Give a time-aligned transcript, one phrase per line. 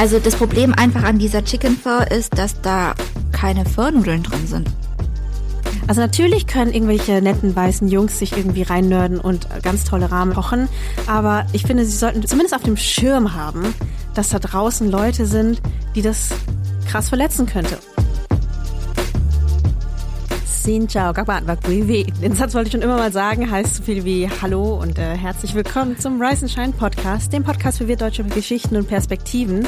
[0.00, 2.94] Also das Problem einfach an dieser Chicken Pho ist, dass da
[3.32, 4.70] keine Pho-Nudeln drin sind.
[5.88, 10.70] Also natürlich können irgendwelche netten weißen Jungs sich irgendwie reinnörden und ganz tolle Rahmen kochen,
[11.06, 13.74] aber ich finde, sie sollten zumindest auf dem Schirm haben,
[14.14, 15.60] dass da draußen Leute sind,
[15.94, 16.30] die das
[16.88, 17.76] krass verletzen könnte.
[20.70, 22.04] Xin chào các và quý vị.
[22.22, 25.16] Den Satz wollte ich schon immer mal sagen, heißt so viel wie Hallo und äh,
[25.16, 29.66] herzlich willkommen zum Rise and Shine Podcast, dem Podcast für wir deutsche Geschichten und Perspektiven.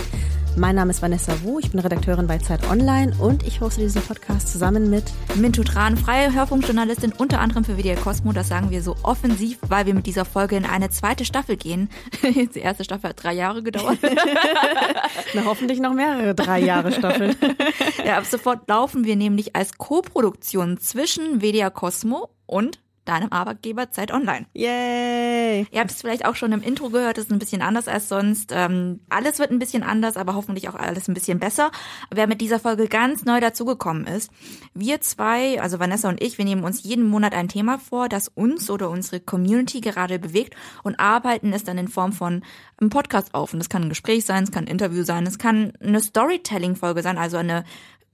[0.54, 4.02] Mein Name ist Vanessa Wu, ich bin Redakteurin bei Zeit Online und ich hoste diesen
[4.02, 5.04] Podcast zusammen mit
[5.36, 8.32] Mintu Tran, freie Hörfunkjournalistin, unter anderem für WDR Cosmo.
[8.32, 11.88] Das sagen wir so offensiv, weil wir mit dieser Folge in eine zweite Staffel gehen.
[12.22, 13.98] Die erste Staffel hat drei Jahre gedauert.
[15.34, 17.34] Na, hoffentlich noch mehrere drei Jahre Staffeln.
[18.04, 24.12] ja, ab sofort laufen wir nämlich als Co-Produktion zwischen WDR Cosmo und deinem Arbeitgeber Zeit
[24.12, 24.46] Online.
[24.54, 25.66] Yay!
[25.70, 28.08] Ihr habt es vielleicht auch schon im Intro gehört, es ist ein bisschen anders als
[28.08, 28.52] sonst.
[28.54, 31.70] Ähm, alles wird ein bisschen anders, aber hoffentlich auch alles ein bisschen besser.
[32.10, 34.30] Wer mit dieser Folge ganz neu dazugekommen ist,
[34.74, 38.28] wir zwei, also Vanessa und ich, wir nehmen uns jeden Monat ein Thema vor, das
[38.28, 42.42] uns oder unsere Community gerade bewegt und arbeiten es dann in Form von
[42.78, 43.52] einem Podcast auf.
[43.52, 47.02] Und das kann ein Gespräch sein, es kann ein Interview sein, es kann eine Storytelling-Folge
[47.02, 47.64] sein, also eine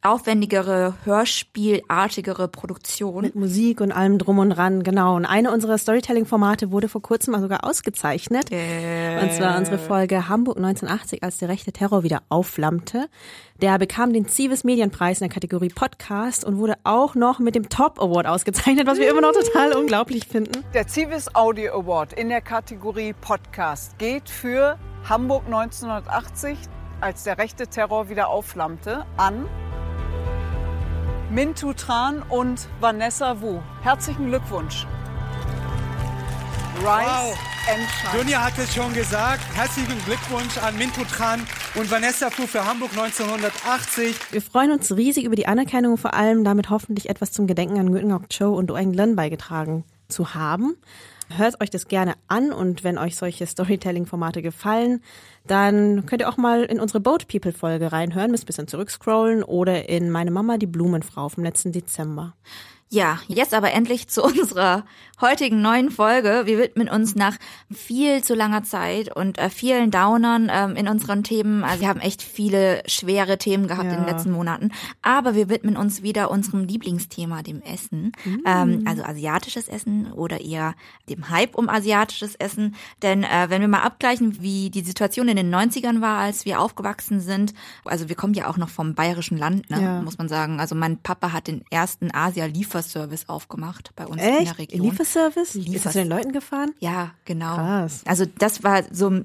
[0.03, 3.23] aufwendigere, hörspielartigere Produktion.
[3.23, 5.17] Mit Musik und allem drum und dran, genau.
[5.17, 8.51] Und eine unserer Storytelling-Formate wurde vor kurzem mal sogar ausgezeichnet.
[8.53, 9.21] Äh.
[9.21, 13.09] Und zwar unsere Folge Hamburg 1980, als der rechte Terror wieder aufflammte.
[13.61, 17.69] Der bekam den Civis Medienpreis in der Kategorie Podcast und wurde auch noch mit dem
[17.69, 20.65] Top Award ausgezeichnet, was wir immer noch total unglaublich finden.
[20.75, 26.57] Der Civis Audio Award in der Kategorie Podcast geht für Hamburg 1980,
[27.01, 29.47] als der rechte Terror wieder aufflammte, an
[31.31, 33.61] Mintu Tran und Vanessa Wu.
[33.83, 34.87] Herzlichen Glückwunsch.
[36.79, 37.39] Rise Wow.
[37.71, 38.23] and Shine.
[38.23, 39.43] Dunja hat es schon gesagt.
[39.55, 44.17] Herzlichen Glückwunsch an Mintu Tran und Vanessa Fu für Hamburg 1980.
[44.33, 47.79] Wir freuen uns riesig über die Anerkennung und vor allem damit hoffentlich etwas zum Gedenken
[47.79, 50.77] an Nguyen Ngoc Cho und Oeng Len beigetragen zu haben.
[51.37, 55.03] Hört euch das gerne an und wenn euch solche Storytelling-Formate gefallen,
[55.47, 59.89] dann könnt ihr auch mal in unsere Boat People-Folge reinhören, müsst ein bisschen zurückscrollen oder
[59.89, 62.35] in Meine Mama, die Blumenfrau vom letzten Dezember.
[62.91, 64.85] Ja, jetzt aber endlich zu unserer
[65.21, 66.43] heutigen neuen Folge.
[66.47, 67.37] Wir widmen uns nach
[67.75, 71.65] viel zu langer Zeit und äh, vielen Downern ähm, in unseren Themen.
[71.65, 73.95] Also wir haben echt viele schwere Themen gehabt Ja.
[73.99, 74.71] in den letzten Monaten.
[75.03, 78.13] Aber wir widmen uns wieder unserem Lieblingsthema, dem Essen.
[78.25, 78.37] Mm.
[78.47, 80.75] Ähm, also asiatisches Essen oder eher
[81.09, 82.77] dem Hype um asiatisches Essen.
[83.03, 86.61] Denn äh, wenn wir mal abgleichen, wie die Situation in den 90ern war, als wir
[86.61, 87.55] aufgewachsen sind.
[87.85, 90.01] Also wir kommen ja auch noch vom bayerischen Land, ne, Ja.
[90.01, 90.61] muss man sagen.
[90.61, 92.13] Also mein Papa hat den ersten
[92.79, 94.59] Asia-Lieferservice aufgemacht bei uns in der Echt?
[94.59, 94.83] Region.
[94.91, 95.55] Lieferservice?
[95.57, 96.75] Ist Liefers- das zu den Leuten gefahren?
[96.79, 97.55] Ja, genau.
[97.57, 98.03] Krass.
[98.07, 99.21] Also das war so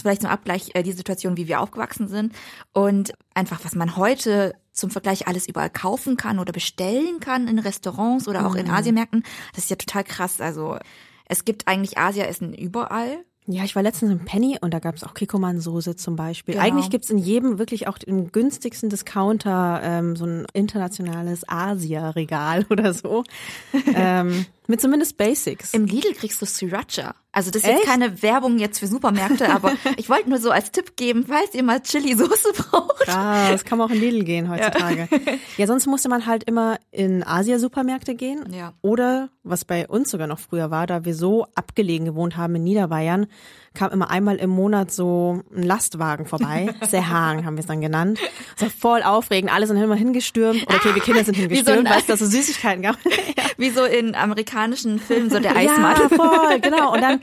[0.00, 2.34] vielleicht zum Abgleich äh, die Situation, wie wir aufgewachsen sind
[2.72, 7.58] und einfach was man heute zum Vergleich alles überall kaufen kann oder bestellen kann in
[7.58, 8.72] Restaurants oder auch in Mhm.
[8.74, 9.24] Asienmärkten.
[9.54, 10.40] Das ist ja total krass.
[10.40, 10.78] Also
[11.26, 13.24] es gibt eigentlich Asia-Essen überall.
[13.46, 16.54] Ja, ich war letztens im Penny und da gab es auch Kikoman-Soße zum Beispiel.
[16.54, 16.64] Genau.
[16.64, 22.94] Eigentlich gibt's in jedem, wirklich auch im günstigsten Discounter, ähm, so ein internationales Asia-Regal oder
[22.94, 23.24] so.
[23.94, 25.74] ähm, mit zumindest Basics.
[25.74, 27.14] Im Lidl kriegst du Sriracha.
[27.30, 27.86] Also das ist jetzt Echt?
[27.86, 31.62] keine Werbung jetzt für Supermärkte, aber ich wollte nur so als Tipp geben, falls ihr
[31.62, 33.06] mal Chili-Soße braucht.
[33.06, 35.08] Ah, das kann man auch in Lidl gehen heutzutage.
[35.58, 35.66] Ja.
[35.66, 38.50] sonst musste man halt immer in Asia-Supermärkte gehen.
[38.50, 38.72] Ja.
[38.80, 42.64] Oder, was bei uns sogar noch früher war, da wir so abgelegen gewohnt haben in
[42.64, 43.26] Niederbayern,
[43.74, 46.74] kam immer einmal im Monat so ein Lastwagen vorbei.
[46.90, 48.18] Sehang haben wir es dann genannt.
[48.58, 49.52] War voll aufregend.
[49.52, 50.62] Alle sind immer hingestürmt.
[50.66, 52.96] Oder okay, wir Kinder sind so hingestürmt, weil es da so Süßigkeiten gab.
[53.56, 56.08] Wie so in amerikanischen Filmen, so der Ja, Eismann.
[56.10, 56.92] voll, genau.
[56.92, 57.20] Und dann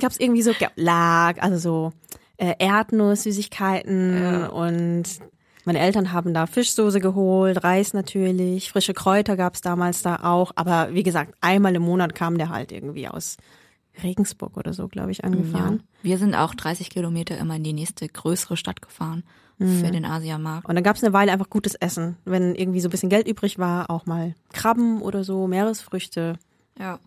[0.00, 1.92] gab es irgendwie so Lag, also so
[2.38, 5.04] äh, Erdnuss-Süßigkeiten und
[5.64, 10.52] meine Eltern haben da Fischsoße geholt, Reis natürlich, frische Kräuter gab es damals da auch.
[10.54, 13.36] Aber wie gesagt, einmal im Monat kam der halt irgendwie aus
[14.02, 15.82] Regensburg oder so, glaube ich, angefahren.
[16.02, 19.24] Wir sind auch 30 Kilometer immer in die nächste größere Stadt gefahren
[19.58, 20.68] für den Asiamarkt.
[20.68, 22.16] Und dann gab es eine Weile einfach gutes Essen.
[22.26, 26.38] Wenn irgendwie so ein bisschen Geld übrig war, auch mal Krabben oder so, Meeresfrüchte.
[26.78, 26.98] Ja.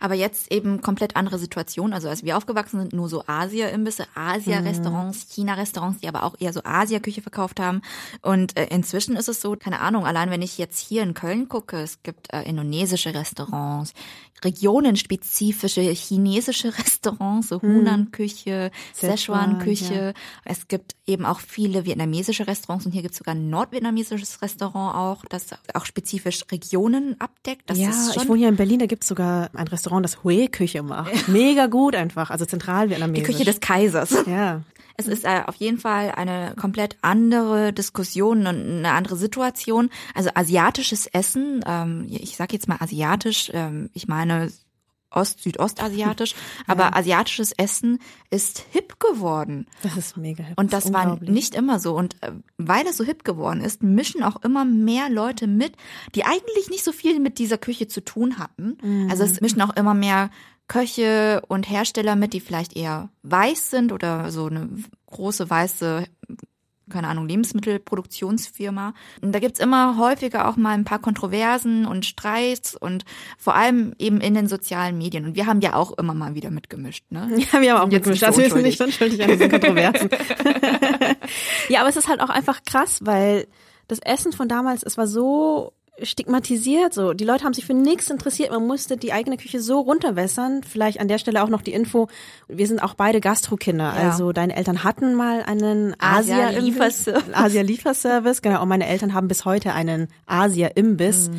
[0.00, 1.92] Aber jetzt eben komplett andere Situation.
[1.92, 6.60] Also als wir aufgewachsen sind, nur so Asia-Imbisse, Asia-Restaurants, China-Restaurants, die aber auch eher so
[6.64, 7.82] Asia-Küche verkauft haben.
[8.22, 11.48] Und äh, inzwischen ist es so, keine Ahnung, allein wenn ich jetzt hier in Köln
[11.48, 13.92] gucke, es gibt äh, indonesische Restaurants,
[14.44, 20.14] regionenspezifische chinesische Restaurants, so Hunan-Küche, Szechuan, Szechuan-Küche.
[20.44, 24.96] Es gibt eben auch viele vietnamesische Restaurants und hier gibt es sogar ein nordvietnamesisches Restaurant
[24.96, 27.68] auch, das auch spezifisch Regionen abdeckt.
[27.70, 31.28] Das ja, ich wohne hier in Berlin, da gibt's sogar ein Restaurant, das Hue-Küche macht.
[31.28, 33.26] Mega gut einfach, also die zentralvietnamesisch.
[33.26, 34.16] Küche des Kaisers.
[34.26, 34.62] Ja.
[34.96, 39.90] Es ist äh, auf jeden Fall eine komplett andere Diskussion und eine andere Situation.
[40.14, 44.50] Also asiatisches Essen, ähm, ich sage jetzt mal asiatisch, ähm, ich meine
[45.14, 46.34] Ost, Südostasiatisch,
[46.66, 47.98] aber asiatisches Essen
[48.30, 49.66] ist hip geworden.
[49.82, 50.58] Das ist mega hip.
[50.58, 51.30] Und das war unglaublich.
[51.30, 51.94] nicht immer so.
[51.94, 55.76] Und äh, weil es so hip geworden ist, mischen auch immer mehr Leute mit,
[56.14, 58.78] die eigentlich nicht so viel mit dieser Küche zu tun hatten.
[59.10, 60.30] Also es mischen auch immer mehr
[60.68, 64.70] Köche und Hersteller mit, die vielleicht eher weiß sind oder so eine
[65.06, 66.06] große weiße
[66.90, 68.94] keine Ahnung, Lebensmittelproduktionsfirma.
[69.20, 73.04] Und da gibt's immer häufiger auch mal ein paar Kontroversen und Streits und
[73.38, 75.24] vor allem eben in den sozialen Medien.
[75.24, 77.04] Und wir haben ja auch immer mal wieder mitgemischt.
[77.10, 77.30] Ne?
[77.52, 78.24] Ja, wir haben auch Jetzt mitgemischt.
[78.24, 80.08] Also wir sind nicht unschuldig an diesen Kontroversen.
[81.68, 83.46] ja, aber es ist halt auch einfach krass, weil
[83.88, 87.12] das Essen von damals, es war so stigmatisiert, so.
[87.12, 88.50] Die Leute haben sich für nichts interessiert.
[88.50, 90.62] Man musste die eigene Küche so runterwässern.
[90.62, 92.08] Vielleicht an der Stelle auch noch die Info.
[92.48, 93.84] Wir sind auch beide Gastrokinder.
[93.84, 94.10] Ja.
[94.10, 97.24] Also deine Eltern hatten mal einen Asia-Lieferservice.
[97.32, 97.34] Asia-Lieferservice.
[97.34, 98.62] Asia-Lieferservice, genau.
[98.62, 101.30] Und meine Eltern haben bis heute einen Asia-Imbiss.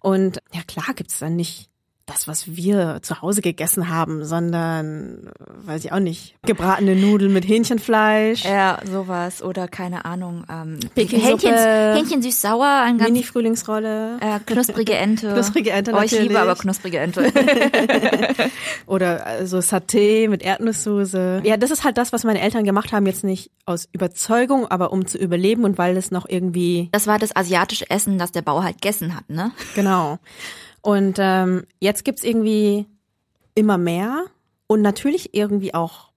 [0.00, 1.70] Und ja, klar gibt's dann nicht
[2.08, 5.30] das, was wir zu Hause gegessen haben, sondern,
[5.64, 9.42] weiß ich auch nicht, gebratene Nudeln mit Hähnchenfleisch, Ja, sowas.
[9.42, 10.44] Oder keine Ahnung.
[10.50, 10.78] Ähm.
[10.96, 15.32] Hähnchen, Hähnchen süß-sauer, ein ganz Mini-Frühlingsrolle äh, knusprige Ente.
[15.34, 16.28] Knusprige Ente Oh, ich natürlich.
[16.28, 17.30] liebe aber knusprige Ente.
[18.86, 21.42] oder äh, so Saté mit Erdnusssoße.
[21.44, 24.92] Ja, das ist halt das, was meine Eltern gemacht haben, jetzt nicht aus Überzeugung, aber
[24.92, 28.42] um zu überleben und weil es noch irgendwie Das war das asiatische Essen, das der
[28.42, 29.52] Bauer halt gegessen hat, ne?
[29.74, 30.18] Genau.
[30.88, 32.86] Und ähm, jetzt gibt's irgendwie
[33.54, 34.24] immer mehr
[34.68, 36.12] und natürlich irgendwie auch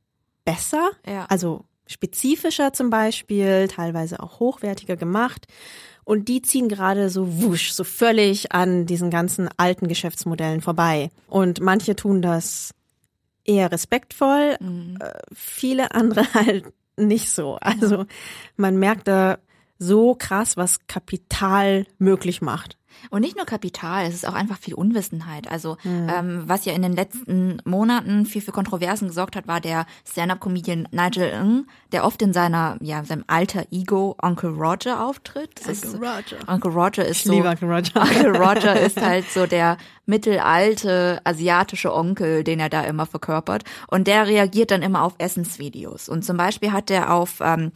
[0.45, 1.25] besser, Ja.
[1.25, 5.47] also spezifischer zum Beispiel, teilweise auch hochwertiger gemacht.
[6.05, 11.11] Und die ziehen gerade so wusch, so völlig an diesen ganzen alten Geschäftsmodellen vorbei.
[11.27, 12.73] Und manche tun das
[13.43, 14.57] eher respektvoll,
[15.01, 17.57] äh, viele andere halt nicht so.
[17.59, 18.05] Also
[18.55, 19.37] man merkt da
[19.79, 22.77] so krass, was Kapital möglich macht.
[23.09, 25.49] Und nicht nur Kapital, es ist auch einfach viel Unwissenheit.
[25.49, 29.85] Also ähm, was ja in den letzten Monaten viel für Kontroversen gesorgt hat, war der
[30.09, 35.51] Stand-up-Comedian Nigel Ng, der oft in seiner, ja, seinem alter Ego Uncle Roger auftritt.
[35.65, 36.37] Das ist, Roger.
[36.47, 37.33] Uncle Roger ist Ich so.
[37.33, 38.01] liebe Uncle Roger.
[38.01, 43.63] Uncle Roger ist halt so der mittelalte asiatische Onkel, den er da immer verkörpert.
[43.87, 46.09] Und der reagiert dann immer auf Essensvideos.
[46.09, 47.71] Und zum Beispiel hat er auf, ähm,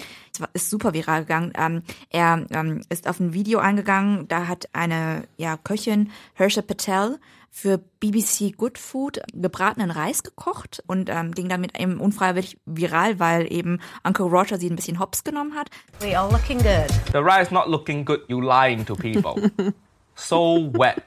[0.53, 5.27] ist super viral gegangen, ähm, er ähm, ist auf ein Video eingegangen, da hat eine
[5.37, 7.19] ja, Köchin, Hersha Patel,
[7.55, 13.49] für BBC Good Food gebratenen Reis gekocht und ähm, ging damit eben unfreiwillig viral, weil
[13.49, 15.69] eben Uncle Roger sie ein bisschen hops genommen hat.
[16.01, 16.89] We are looking good.
[17.13, 19.49] The rice not looking good, you lying to people.
[20.15, 21.01] so wet.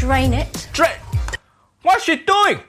[0.00, 0.70] Drain it.
[0.72, 0.96] Drain.
[1.82, 2.60] What's she doing?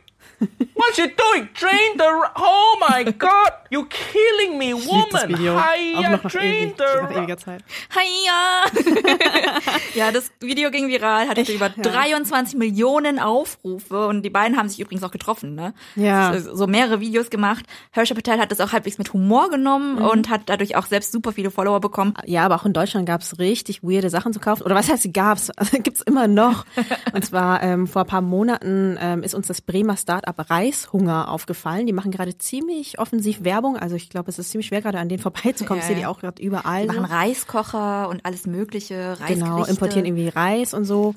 [0.76, 1.50] What's she doing?
[1.54, 2.04] Drain the.
[2.36, 3.52] Oh my God!
[3.70, 5.36] You killing me, Ich woman!
[5.36, 7.02] Hiya, drain ewig, the.
[7.02, 7.64] nach ewiger Zeit.
[7.92, 9.62] Hiya!
[9.96, 14.80] ja, das Video ging viral, hatte über 23 Millionen Aufrufe und die beiden haben sich
[14.80, 15.74] übrigens auch getroffen, ne?
[15.96, 16.40] Ja.
[16.40, 17.66] So, so mehrere Videos gemacht.
[17.92, 21.32] Hersha Patel hat das auch halbwegs mit Humor genommen und hat dadurch auch selbst super
[21.32, 22.14] viele Follower bekommen.
[22.26, 24.64] Ja, aber auch in Deutschland gab's richtig weirde Sachen zu kaufen.
[24.64, 25.52] Oder was heißt gab's?
[25.64, 26.66] Also, gibt's immer noch.
[27.14, 31.86] Und zwar ähm, vor ein paar Monaten ähm, ist uns das Bremer Startup Reishunger aufgefallen.
[31.88, 33.78] Die machen gerade ziemlich offensiv Werbung.
[33.78, 35.80] Also ich glaube, es ist ziemlich schwer, gerade an denen vorbeizukommen.
[35.80, 36.84] Ja, ich sehe die auch gerade überall.
[36.84, 39.34] Die machen Reiskocher und alles mögliche, Reisgerichte.
[39.36, 41.16] Genau, importieren irgendwie Reis und so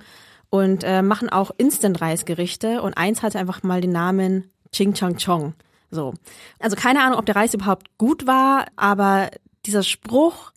[0.51, 5.55] und äh, machen auch Instant-Reisgerichte und eins hatte einfach mal den Namen Ching Chang Chong.
[5.91, 6.15] So.
[6.59, 9.31] Also keine Ahnung, ob der Reis überhaupt gut war, aber
[9.65, 10.53] dieser Spruch,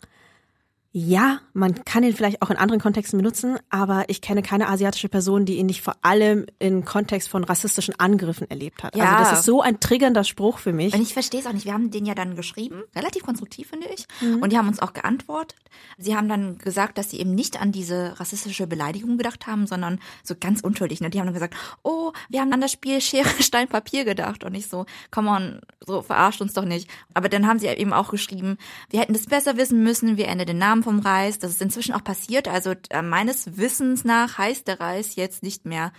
[0.92, 5.08] ja, man kann ihn vielleicht auch in anderen Kontexten benutzen, aber ich kenne keine asiatische
[5.08, 8.96] Person, die ihn nicht vor allem im Kontext von rassistischen Angriffen erlebt hat.
[8.96, 9.18] Ja.
[9.18, 10.92] Also das ist so ein triggernder Spruch für mich.
[10.92, 11.64] Und ich verstehe es auch nicht.
[11.64, 14.06] Wir haben den ja dann geschrieben, relativ konstruktiv finde ich.
[14.20, 14.42] Mhm.
[14.42, 15.56] Und die haben uns auch geantwortet.
[15.96, 20.00] Sie haben dann gesagt, dass sie eben nicht an diese rassistische Beleidigung gedacht haben, sondern
[20.24, 21.00] so ganz unschuldig.
[21.00, 21.10] Ne?
[21.10, 21.54] Die haben dann gesagt,
[21.84, 24.42] oh, wir haben an das Spiel Schere, Stein, Papier gedacht.
[24.42, 26.90] Und nicht so, come on, so verarscht uns doch nicht.
[27.14, 30.48] Aber dann haben sie eben auch geschrieben, wir hätten das besser wissen müssen, wir ändern
[30.48, 31.38] den Namen vom Reis.
[31.38, 32.48] Das ist inzwischen auch passiert.
[32.48, 35.92] Also äh, meines Wissens nach heißt der Reis jetzt nicht mehr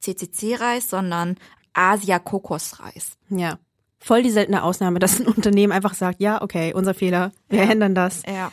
[0.00, 1.36] CCC-Reis, sondern
[1.74, 3.18] Asia-Kokosreis.
[3.28, 3.58] ja.
[4.04, 7.94] Voll die seltene Ausnahme, dass ein Unternehmen einfach sagt, ja, okay, unser Fehler, wir ändern
[7.94, 8.22] das.
[8.26, 8.50] Ja.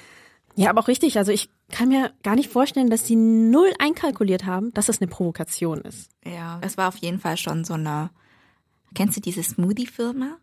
[0.55, 1.17] Ja, aber auch richtig.
[1.17, 5.07] Also ich kann mir gar nicht vorstellen, dass sie null einkalkuliert haben, dass das eine
[5.07, 6.11] Provokation ist.
[6.23, 8.11] Ja, es war auf jeden Fall schon so eine.
[8.93, 10.37] Kennst du diese Smoothie-Firma?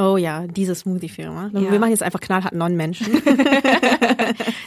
[0.00, 1.50] Oh ja, diese Smoothie-Firma.
[1.52, 1.72] Ja.
[1.72, 3.22] Wir machen jetzt einfach knallhart Non-Menschen.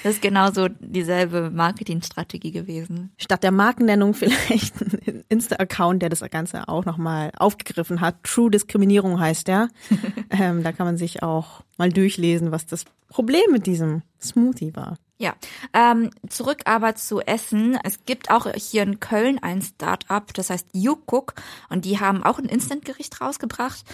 [0.03, 3.11] Das ist genauso dieselbe Marketingstrategie gewesen.
[3.17, 8.21] Statt der Markennennung vielleicht ein Insta-Account, der das Ganze auch nochmal aufgegriffen hat.
[8.23, 9.69] True Diskriminierung heißt der.
[10.29, 14.97] ähm, da kann man sich auch mal durchlesen, was das Problem mit diesem Smoothie war.
[15.19, 15.35] Ja,
[15.73, 17.77] ähm, zurück aber zu Essen.
[17.83, 21.35] Es gibt auch hier in Köln ein Start-up, das heißt YouCook
[21.69, 23.85] und die haben auch ein Instant-Gericht rausgebracht.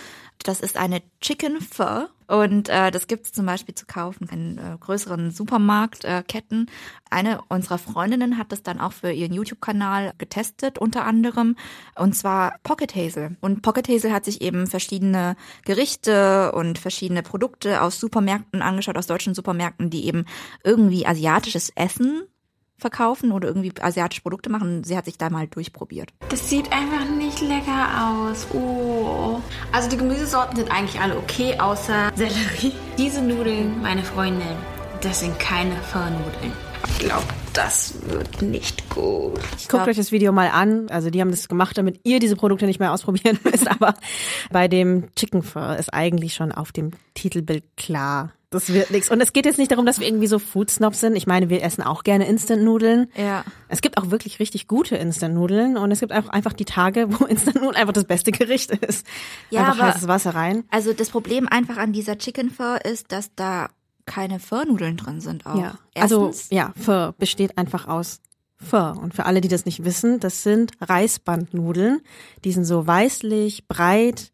[0.43, 4.57] Das ist eine Chicken Pho und äh, das gibt es zum Beispiel zu kaufen in
[4.57, 6.67] äh, größeren Supermarktketten.
[6.67, 6.71] Äh,
[7.09, 11.57] Eine unserer Freundinnen hat das dann auch für ihren YouTube-Kanal getestet, unter anderem,
[11.95, 13.35] und zwar Pocket Hazel.
[13.41, 19.07] Und Pocket Hazel hat sich eben verschiedene Gerichte und verschiedene Produkte aus Supermärkten angeschaut, aus
[19.07, 20.25] deutschen Supermärkten, die eben
[20.63, 22.23] irgendwie asiatisches Essen
[22.79, 24.83] verkaufen oder irgendwie asiatische Produkte machen.
[24.83, 26.11] Sie hat sich da mal durchprobiert.
[26.29, 28.47] Das sieht einfach nicht lecker aus.
[28.53, 29.41] Oh.
[29.71, 32.73] Also die Gemüsesorten sind eigentlich alle okay, außer Sellerie.
[32.97, 34.57] Diese Nudeln, meine Freundin,
[35.01, 36.53] das sind keine Pho-Nudeln.
[36.87, 39.39] Ich glaube, das wird nicht gut.
[39.69, 40.89] Guckt euch das Video mal an.
[40.89, 43.69] Also die haben das gemacht, damit ihr diese Produkte nicht mehr ausprobieren müsst.
[43.69, 43.95] Aber
[44.51, 48.33] bei dem Chicken Pho ist eigentlich schon auf dem Titelbild klar.
[48.51, 49.11] Das wird nichts.
[49.11, 51.15] Und es geht jetzt nicht darum, dass wir irgendwie so Foodsnobs sind.
[51.15, 53.11] Ich meine, wir essen auch gerne Instant-Nudeln.
[53.15, 53.43] Ja.
[53.67, 55.77] Es gibt auch wirklich richtig gute Instant-Nudeln.
[55.77, 59.05] Und es gibt auch einfach die Tage, wo Instant-Nudeln einfach das beste Gericht ist.
[59.51, 60.63] Ja, einfach aber- heißes Wasser rein.
[60.71, 63.69] Also das Problem einfach an dieser Chicken Pho ist, dass da
[64.07, 65.61] keine Pho-Nudeln drin sind auch.
[65.61, 65.75] Ja.
[65.93, 68.19] Also, ja, Pho besteht einfach aus
[68.57, 68.93] Pho.
[68.99, 72.01] Und für alle, die das nicht wissen, das sind Reisbandnudeln.
[72.43, 74.31] Die sind so weißlich, breit.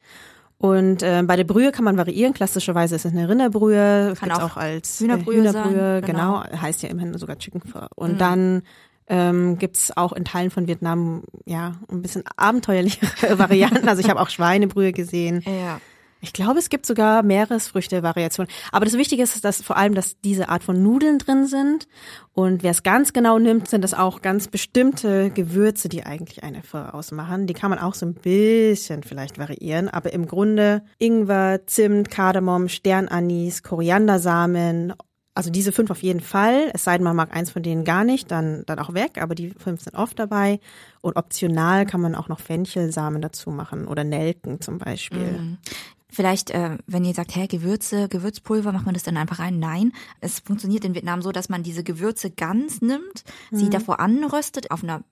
[0.58, 2.34] Und äh, bei der Brühe kann man variieren.
[2.34, 4.14] Klassischerweise ist es eine Rinderbrühe.
[4.18, 6.02] Kann auch auch als Hühnerbrühe äh, Hühnerbrühe.
[6.02, 6.44] sein, genau.
[6.44, 6.62] Genau.
[6.62, 7.88] heißt ja immerhin sogar Chicken Pho.
[7.96, 8.64] Und dann
[9.08, 13.88] ähm, gibt's auch in Teilen von Vietnam ja ein bisschen abenteuerlichere Varianten.
[13.88, 15.44] Also ich habe auch Schweinebrühe gesehen.
[15.46, 15.80] ja.
[16.26, 18.52] Ich glaube, es gibt sogar Meeresfrüchte-Variationen.
[18.72, 21.88] Aber das Wichtige ist, dass vor allem, dass diese Art von Nudeln drin sind.
[22.34, 26.64] Und wer es ganz genau nimmt, sind das auch ganz bestimmte Gewürze, die eigentlich eine
[26.64, 27.46] Pho ausmachen.
[27.46, 29.88] Die kann man auch so ein bisschen vielleicht variieren.
[29.88, 34.94] Aber im Grunde Ingwer, Zimt, Kardamom, Sternanis, Koriandersamen.
[35.36, 36.72] Also diese fünf auf jeden Fall.
[36.74, 39.22] Es sei denn, man mag eins von denen gar nicht, dann, dann auch weg.
[39.22, 40.60] Aber die fünf sind oft dabei.
[41.02, 45.58] Und optional kann man auch noch Fenchelsamen dazu machen oder Nelken zum Beispiel.
[46.10, 49.60] Vielleicht, äh, wenn ihr sagt, hä, Gewürze, Gewürzpulver, macht man das dann einfach rein?
[49.60, 53.58] Nein, es funktioniert in Vietnam so, dass man diese Gewürze ganz nimmt, Mhm.
[53.58, 55.04] sie davor anröstet auf einer,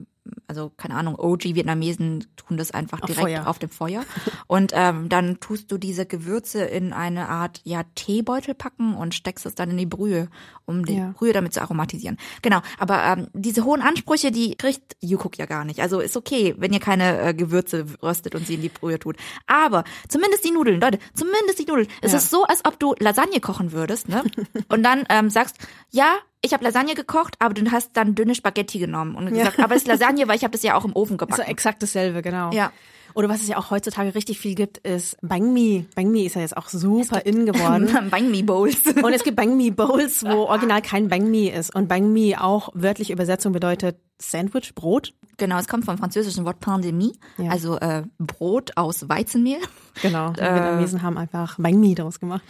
[0.48, 3.48] also keine Ahnung, OG-Vietnamesen tun das einfach Auf direkt Feuer.
[3.48, 4.04] auf dem Feuer.
[4.48, 9.46] Und ähm, dann tust du diese Gewürze in eine Art, ja, Teebeutel packen und steckst
[9.46, 10.30] es dann in die Brühe,
[10.66, 11.14] um die Ja.
[11.18, 12.18] Brühe damit zu aromatisieren.
[12.42, 15.80] Genau, aber ähm, diese hohen Ansprüche, die kriegt YouCook ja gar nicht.
[15.82, 19.18] Also ist okay, wenn ihr keine äh, Gewürze röstet und sie in die Brühe tut.
[19.48, 21.88] Aber zumindest die Nudeln, Leute, zumindest die Nudeln.
[22.02, 22.18] Es Ja.
[22.18, 24.24] ist so, als ob du Lasagne kochen würdest, ne?
[24.70, 25.58] Und dann ähm, sagst,
[25.92, 29.76] ja, ich habe Lasagne gekocht, aber du hast dann dünne Spaghetti genommen und gesagt, aber
[29.76, 31.50] es ist Lasagne, weil ich habe das ja auch im Ofen Ist ja gebacken.
[31.50, 32.52] exakt dasselbe, genau.
[32.52, 32.72] Ja.
[33.16, 35.86] Oder was es ja auch heutzutage richtig viel gibt, ist Banh Mi.
[35.96, 37.88] Banh Mi ist ja jetzt auch super in geworden.
[38.10, 38.88] Banh Mi Bowls.
[38.88, 41.76] Und es gibt Banh Mi Bowls, wo original kein Banh Mi ist.
[41.76, 45.14] Und Banh Mi auch wörtliche Übersetzung bedeutet Sandwich, Brot.
[45.38, 47.50] Genau, es kommt vom französischen Wort Pain de mie, Ja.
[47.52, 49.58] also äh, Brot aus Weizenmehl.
[50.02, 50.32] Genau.
[50.32, 52.44] Die Vietnamesen haben einfach Banh Mi daraus gemacht.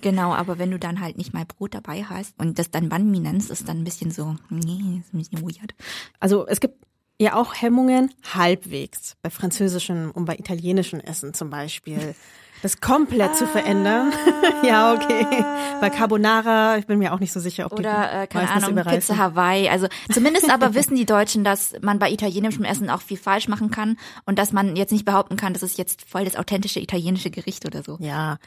[0.00, 3.10] Genau, aber wenn du dann halt nicht mal Brot dabei hast und das dann Banh
[3.10, 5.74] Mi nennst, ist dann ein bisschen so, nee, ist ein bisschen weird.
[6.20, 6.76] Also es gibt
[7.20, 12.14] ja auch Hemmungen halbwegs bei französischem und bei italienischem Essen zum Beispiel.
[12.62, 14.12] Das komplett zu verändern.
[14.64, 15.44] ja, okay.
[15.80, 18.72] Bei Carbonara, ich bin mir auch nicht so sicher, ob die Oder, äh, keine Ahnung,
[18.72, 18.98] überreifen.
[18.98, 19.68] Pizza Hawaii.
[19.68, 23.70] Also zumindest aber wissen die Deutschen, dass man bei italienischem Essen auch viel falsch machen
[23.70, 23.96] kann
[24.26, 27.64] und dass man jetzt nicht behaupten kann, das ist jetzt voll das authentische italienische Gericht
[27.64, 27.96] oder so.
[28.00, 28.38] Ja.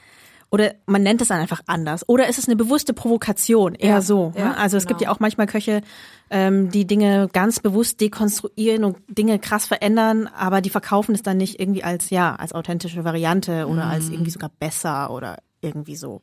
[0.51, 2.07] Oder man nennt es dann einfach anders.
[2.09, 3.73] Oder ist es eine bewusste Provokation?
[3.73, 4.33] Eher Ja, so.
[4.35, 4.57] ja, ne?
[4.57, 5.11] Also es gibt genau.
[5.11, 5.81] ja auch manchmal Köche,
[6.29, 11.37] ähm, die Dinge ganz bewusst dekonstruieren und Dinge krass verändern, aber die verkaufen es dann
[11.37, 14.13] nicht irgendwie als, ja, als authentische Variante oder als Mhm.
[14.13, 16.19] irgendwie sogar besser oder irgendwie so.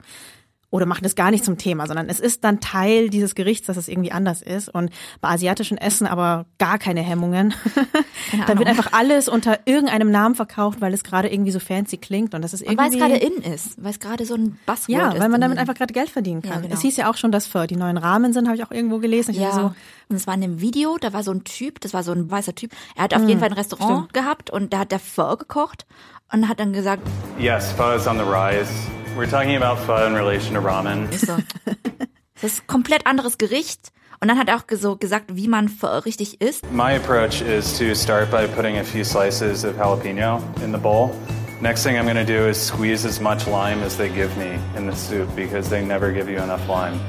[0.70, 3.78] Oder machen es gar nicht zum Thema, sondern es ist dann Teil dieses Gerichts, dass
[3.78, 4.68] es irgendwie anders ist.
[4.68, 4.90] Und
[5.22, 7.54] bei asiatischen Essen aber gar keine Hemmungen.
[8.46, 12.34] dann wird einfach alles unter irgendeinem Namen verkauft, weil es gerade irgendwie so fancy klingt.
[12.34, 12.98] Und das ist Und weil irgendwie.
[12.98, 15.20] es gerade in ist, weil es gerade so ein Buzzword Ja, ist.
[15.20, 16.52] weil man damit einfach gerade Geld verdienen kann.
[16.52, 16.74] Ja, genau.
[16.74, 18.98] Es hieß ja auch schon, dass für die neuen Rahmen sind, habe ich auch irgendwo
[18.98, 19.30] gelesen.
[19.30, 19.72] Ich Ja, so,
[20.10, 22.30] und es war in einem Video, da war so ein Typ, das war so ein
[22.30, 22.72] weißer Typ.
[22.94, 25.86] Er hat auf Hm, jeden Fall ein Restaurant gehabt und da hat der Pho gekocht
[26.30, 27.02] und hat dann gesagt,
[27.38, 28.68] Yes, pho is on the rise.
[29.18, 31.10] We're talking about pho in relation to ramen.
[31.10, 31.36] ist so,
[32.40, 33.90] das ist ein komplett anderes Gericht.
[34.20, 36.64] Und dann hat er auch so gesagt, wie man Pho richtig isst.
[36.70, 41.10] My approach is to start by putting a few slices of jalapeno in the bowl.
[41.60, 44.56] Next thing I'm going to do is squeeze as much lime as they give me
[44.76, 47.00] in the soup because they never give you enough lime.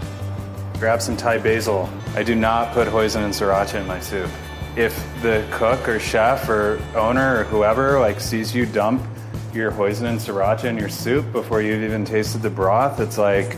[0.79, 1.87] grab some Thai basil.
[2.15, 4.31] I do not put hoisin and sriracha in my soup.
[4.75, 9.03] If the cook or chef or owner or whoever like sees you dump
[9.53, 13.55] your hoisin and sriracha in your soup before you've even tasted the broth, it's like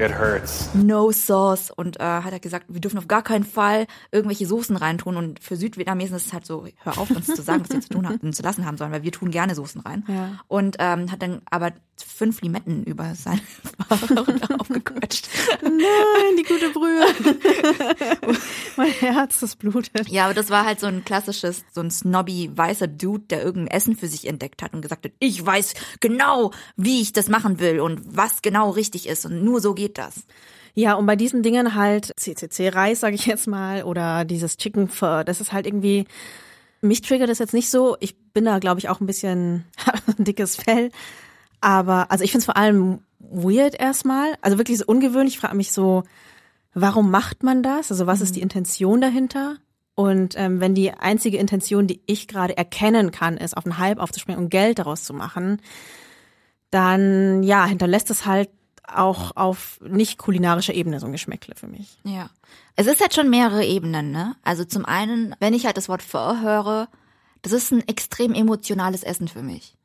[0.00, 0.74] It hurts.
[0.74, 1.70] No Sauce.
[1.70, 5.18] Und äh, hat er gesagt, wir dürfen auf gar keinen Fall irgendwelche Soßen reintun.
[5.18, 7.90] Und für Südvietnamesen ist es halt so, hör auf, uns zu sagen, was wir zu
[7.90, 10.04] tun haben, zu lassen haben sollen, weil wir tun gerne Soßen rein.
[10.08, 10.40] Ja.
[10.48, 11.72] Und ähm, hat dann aber
[12.02, 13.40] fünf Limetten über seine
[13.88, 15.28] Ware aufgequetscht.
[15.62, 17.06] Nein, die gute Brühe.
[18.76, 20.08] mein Herz, das blutet.
[20.08, 23.76] Ja, aber das war halt so ein klassisches, so ein snobby weißer Dude, der irgendein
[23.76, 27.60] Essen für sich entdeckt hat und gesagt hat, ich weiß genau, wie ich das machen
[27.60, 30.24] will und was genau richtig ist und nur so geht das.
[30.74, 35.24] Ja, und bei diesen Dingen halt CCC-Reis, sage ich jetzt mal, oder dieses Chicken Pho,
[35.24, 36.06] das ist halt irgendwie,
[36.80, 37.96] mich triggert das jetzt nicht so.
[38.00, 39.64] Ich bin da, glaube ich, auch ein bisschen
[40.18, 40.90] ein dickes Fell.
[41.60, 44.34] Aber, also ich finde es vor allem weird erstmal.
[44.40, 45.34] Also wirklich so ungewöhnlich.
[45.34, 46.04] Ich frage mich so,
[46.74, 47.90] warum macht man das?
[47.90, 49.56] Also was ist die Intention dahinter?
[49.94, 53.98] Und ähm, wenn die einzige Intention, die ich gerade erkennen kann, ist, auf einen Hype
[53.98, 55.60] aufzuspringen und Geld daraus zu machen,
[56.70, 58.48] dann ja, hinterlässt es halt
[58.86, 61.98] auch auf nicht kulinarischer Ebene so ein Geschmäckle für mich.
[62.04, 62.30] Ja.
[62.76, 64.36] Es ist halt schon mehrere Ebenen, ne?
[64.42, 66.88] Also zum einen, wenn ich halt das Wort Pho höre,
[67.42, 69.76] das ist ein extrem emotionales Essen für mich.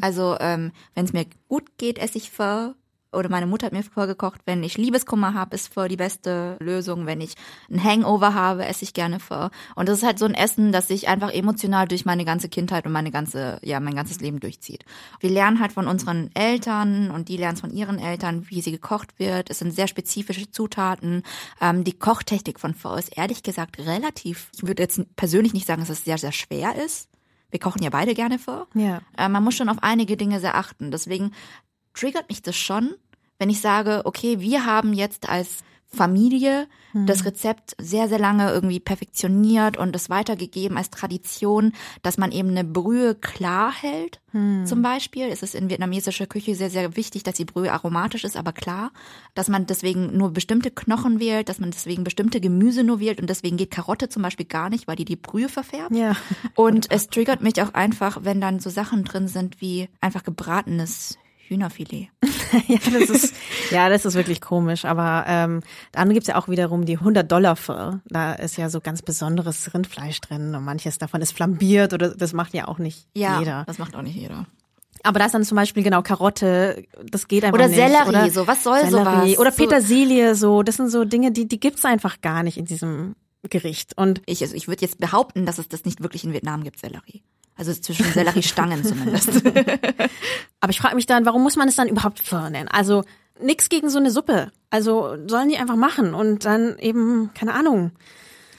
[0.00, 2.74] Also ähm, wenn es mir gut geht, esse ich Pho.
[3.14, 4.40] Oder meine Mutter hat mir Pho gekocht.
[4.44, 7.06] Wenn ich Liebeskummer habe, ist Pho die beste Lösung.
[7.06, 7.34] Wenn ich
[7.70, 9.50] ein Hangover habe, esse ich gerne Pho.
[9.74, 12.86] Und das ist halt so ein Essen, das sich einfach emotional durch meine ganze Kindheit
[12.86, 14.84] und meine ganze, ja, mein ganzes Leben durchzieht.
[15.20, 18.72] Wir lernen halt von unseren Eltern und die lernen es von ihren Eltern, wie sie
[18.72, 19.50] gekocht wird.
[19.50, 21.22] Es sind sehr spezifische Zutaten.
[21.60, 25.80] Ähm, die Kochtechnik von Pho ist ehrlich gesagt relativ, ich würde jetzt persönlich nicht sagen,
[25.80, 27.08] dass es sehr, sehr schwer ist.
[27.50, 28.66] Wir kochen ja beide gerne Pho.
[28.74, 29.00] Ja.
[29.16, 30.90] Äh, man muss schon auf einige Dinge sehr achten.
[30.90, 31.30] Deswegen
[31.94, 32.94] triggert mich das schon,
[33.38, 35.64] wenn ich sage, okay, wir haben jetzt als
[35.94, 36.66] Familie
[37.06, 42.50] das Rezept sehr, sehr lange irgendwie perfektioniert und es weitergegeben als Tradition, dass man eben
[42.50, 44.20] eine Brühe klar hält.
[44.64, 48.36] Zum Beispiel ist es in vietnamesischer Küche sehr, sehr wichtig, dass die Brühe aromatisch ist,
[48.36, 48.92] aber klar,
[49.34, 53.28] dass man deswegen nur bestimmte Knochen wählt, dass man deswegen bestimmte Gemüse nur wählt und
[53.28, 55.94] deswegen geht Karotte zum Beispiel gar nicht, weil die die Brühe verfärbt.
[55.96, 56.16] Ja.
[56.54, 61.18] Und es triggert mich auch einfach, wenn dann so Sachen drin sind wie einfach gebratenes
[61.48, 62.08] Hühnerfilet.
[62.68, 63.34] ja, das ist,
[63.70, 64.84] ja, das ist wirklich komisch.
[64.84, 65.60] Aber ähm,
[65.92, 68.00] dann gibt's ja auch wiederum die 100 Dollar Pho.
[68.06, 72.32] Da ist ja so ganz besonderes Rindfleisch drin und manches davon ist flambiert oder das
[72.32, 73.64] macht ja auch nicht Ja, jeder.
[73.66, 74.46] das macht auch nicht jeder.
[75.02, 77.76] Aber da ist dann zum Beispiel genau Karotte, das geht einfach Oder nicht.
[77.76, 79.32] Sellerie, oder so, was soll Sellerie.
[79.34, 79.38] sowas?
[79.38, 83.14] Oder Petersilie, so, das sind so Dinge, die die gibt's einfach gar nicht in diesem
[83.50, 83.98] Gericht.
[83.98, 86.78] Und Ich, also ich würde jetzt behaupten, dass es das nicht wirklich in Vietnam gibt,
[86.80, 87.22] Sellerie.
[87.56, 89.30] Also zwischen Selleriestangen zumindest.
[90.60, 92.68] aber ich frage mich dann, warum muss man es dann überhaupt Pho nennen?
[92.68, 93.04] Also
[93.40, 94.50] nix gegen so eine Suppe.
[94.70, 97.92] Also sollen die einfach machen und dann eben keine Ahnung.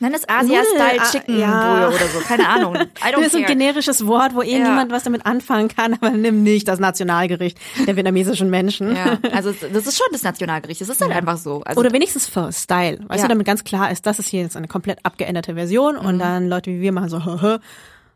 [0.01, 1.88] Nenn es Asia-Style Nudel, Chicken ja.
[1.88, 2.75] Oder so, keine Ahnung.
[2.75, 4.67] I Das don't ist ein generisches Wort, wo eh Ja.
[4.67, 8.93] niemand was damit anfangen kann, aber nimm nicht das Nationalgericht der vietnamesischen Menschen.
[8.93, 10.81] Ja, also das ist schon das Nationalgericht.
[10.81, 11.62] Das ist halt einfach so.
[11.63, 12.99] Also Oder wenigstens Pho Style.
[13.08, 13.19] Weißt.
[13.23, 13.27] Mhm.
[13.27, 16.49] du, damit ganz klar ist, das ist hier jetzt eine komplett abgeänderte Version und dann
[16.49, 17.19] Leute wie wir machen so,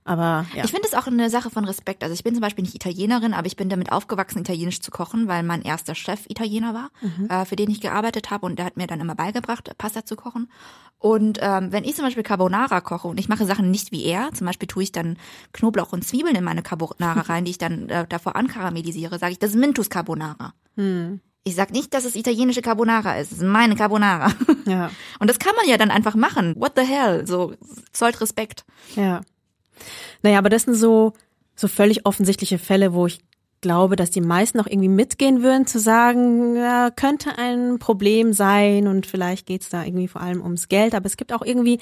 [0.09, 0.63] aber ja.
[0.63, 2.03] Ich finde es auch eine Sache von Respekt.
[2.03, 5.27] Also ich bin zum Beispiel nicht Italienerin, aber ich bin damit aufgewachsen, Italienisch zu kochen,
[5.27, 6.89] weil mein erster Chef Italiener war,
[7.29, 10.15] äh, für den ich gearbeitet habe und der hat mir dann immer beigebracht, Pasta zu
[10.15, 10.49] kochen.
[10.97, 14.33] Und ähm, wenn ich zum Beispiel Carbonara koche und ich mache Sachen nicht wie er,
[14.33, 15.15] zum Beispiel tue ich dann
[15.53, 19.39] Knoblauch und Zwiebeln in meine Carbonara rein, die ich dann äh, davor ankaramellisiere, sage ich,
[19.39, 20.55] das ist Mintus Carbonara.
[21.43, 23.31] Ich sag nicht, dass es italienische Carbonara ist.
[23.31, 24.33] Es ist meine Carbonara.
[24.65, 24.89] ja.
[25.19, 26.55] Und das kann man ja dann einfach machen.
[26.57, 27.27] What the hell?
[27.27, 27.53] So
[27.93, 28.65] zollt Respekt.
[28.95, 29.21] Ja.
[30.23, 31.13] Naja, aber das sind so,
[31.55, 33.19] so völlig offensichtliche Fälle, wo ich
[33.61, 38.87] glaube, dass die meisten auch irgendwie mitgehen würden, zu sagen, ja, könnte ein Problem sein
[38.87, 40.95] und vielleicht geht's da irgendwie vor allem ums Geld.
[40.95, 41.79] Aber es gibt auch irgendwie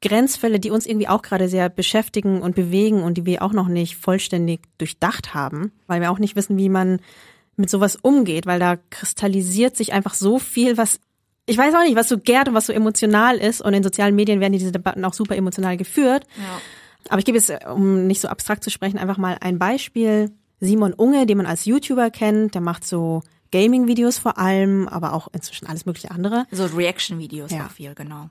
[0.00, 3.68] Grenzfälle, die uns irgendwie auch gerade sehr beschäftigen und bewegen und die wir auch noch
[3.68, 7.00] nicht vollständig durchdacht haben, weil wir auch nicht wissen, wie man
[7.56, 11.00] mit sowas umgeht, weil da kristallisiert sich einfach so viel, was
[11.46, 14.14] ich weiß auch nicht, was so gärt und was so emotional ist und in sozialen
[14.14, 16.24] Medien werden diese Debatten auch super emotional geführt.
[17.08, 20.30] Aber ich gebe jetzt, um nicht so abstrakt zu sprechen, einfach mal ein Beispiel.
[20.60, 25.28] Simon Unge, den man als YouTuber kennt, der macht so Gaming-Videos vor allem, aber auch
[25.32, 26.44] inzwischen alles mögliche andere.
[26.50, 27.66] So Reaction-Videos Ja.
[27.66, 28.28] auch viel, genau.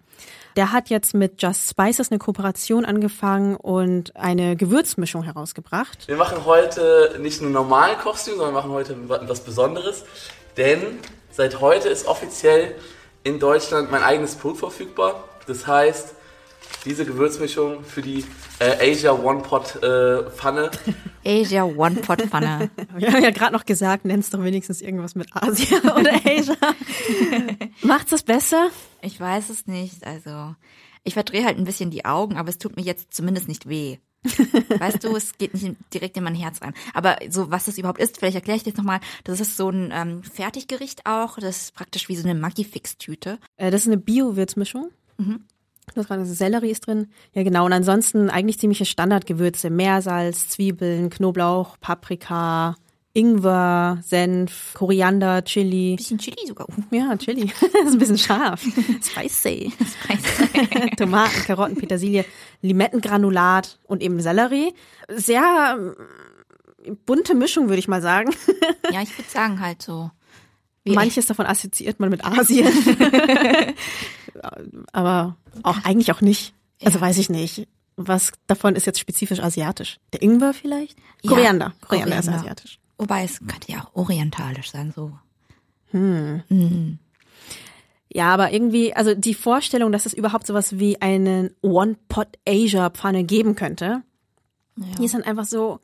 [0.55, 6.07] Der hat jetzt mit Just Spices eine Kooperation angefangen und eine Gewürzmischung herausgebracht.
[6.07, 10.03] Wir machen heute nicht nur normalen Kochstream, sondern wir machen heute etwas Besonderes.
[10.55, 10.81] Denn
[11.31, 12.75] seit heute ist offiziell
[13.23, 15.23] in Deutschland mein eigenes Produkt verfügbar.
[15.47, 16.13] Das heißt
[16.85, 18.23] diese Gewürzmischung für die
[18.59, 20.71] äh, Asia One Pot äh, Pfanne.
[21.25, 22.69] Asia One Pot Pfanne.
[22.95, 26.55] Wir haben ja gerade noch gesagt, nenn's doch wenigstens irgendwas mit Asia oder Asia.
[27.81, 28.69] Macht's es besser?
[29.01, 30.05] Ich weiß es nicht.
[30.05, 30.55] Also,
[31.03, 33.97] ich verdrehe halt ein bisschen die Augen, aber es tut mir jetzt zumindest nicht weh.
[34.79, 36.73] weißt du, es geht nicht direkt in mein Herz rein.
[36.93, 38.99] Aber so, was das überhaupt ist, vielleicht erkläre ich dir jetzt nochmal.
[39.23, 41.37] Das ist so ein ähm, Fertiggericht auch.
[41.37, 43.39] Das ist praktisch wie so eine Maggi-Fix-Tüte.
[43.55, 44.89] Äh, das ist eine Bio-Würzmischung.
[45.17, 45.45] Mhm.
[45.95, 47.07] Das war Sellerie ist drin.
[47.33, 47.65] Ja, genau.
[47.65, 49.69] Und ansonsten eigentlich ziemliche Standardgewürze.
[49.69, 52.75] Meersalz, Zwiebeln, Knoblauch, Paprika,
[53.17, 55.95] Ingwer, Senf, Koriander, Chili.
[55.95, 56.67] Bisschen Chili sogar.
[56.91, 57.47] Ja, Chili.
[57.73, 58.61] das ist ein bisschen scharf.
[58.61, 59.71] Spicy.
[59.71, 60.89] Spicy.
[60.97, 62.25] Tomaten, Karotten, Petersilie,
[62.61, 64.71] Limettengranulat und eben Sellerie.
[65.09, 65.95] Sehr
[66.85, 68.35] ähm, bunte Mischung, würde ich mal sagen.
[68.91, 70.11] ja, ich würde sagen halt so.
[70.85, 72.67] Manches davon assoziiert man mit Asien.
[74.91, 76.53] Aber auch eigentlich auch nicht.
[76.83, 77.05] Also ja.
[77.05, 77.67] weiß ich nicht.
[77.95, 79.99] Was davon ist jetzt spezifisch asiatisch?
[80.13, 80.97] Der Ingwer vielleicht?
[81.23, 81.73] Ja, Koriander.
[81.81, 82.15] Koriander.
[82.15, 82.79] Koriander ist asiatisch.
[82.97, 85.11] Wobei es könnte ja auch orientalisch sein, so.
[85.91, 86.43] Hm.
[86.49, 86.99] Mhm.
[88.09, 94.03] Ja, aber irgendwie, also die Vorstellung, dass es überhaupt sowas wie einen One-Pot-Asia-Pfanne geben könnte,
[94.77, 94.85] ja.
[94.97, 95.79] die ist dann einfach so,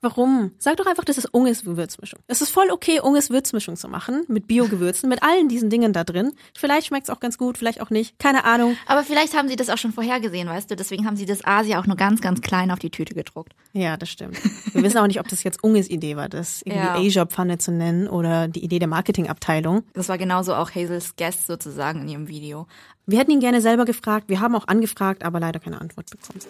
[0.00, 0.52] Warum?
[0.58, 2.20] Sag doch einfach, das ist Unges Würzmischung.
[2.28, 6.04] Es ist voll okay, Unges Würzmischung zu machen, mit Bio-Gewürzen, mit allen diesen Dingen da
[6.04, 6.34] drin.
[6.56, 8.16] Vielleicht schmeckt es auch ganz gut, vielleicht auch nicht.
[8.20, 8.76] Keine Ahnung.
[8.86, 10.76] Aber vielleicht haben sie das auch schon vorhergesehen, weißt du?
[10.76, 13.54] Deswegen haben sie das Asia auch nur ganz, ganz klein auf die Tüte gedruckt.
[13.72, 14.38] Ja, das stimmt.
[14.72, 16.94] Wir wissen auch nicht, ob das jetzt Unges Idee war, das irgendwie ja.
[16.94, 19.82] Asia-Pfanne zu nennen oder die Idee der Marketingabteilung.
[19.94, 22.68] Das war genauso auch Hazels Guest sozusagen in ihrem Video.
[23.06, 24.28] Wir hätten ihn gerne selber gefragt.
[24.28, 26.40] Wir haben auch angefragt, aber leider keine Antwort bekommen.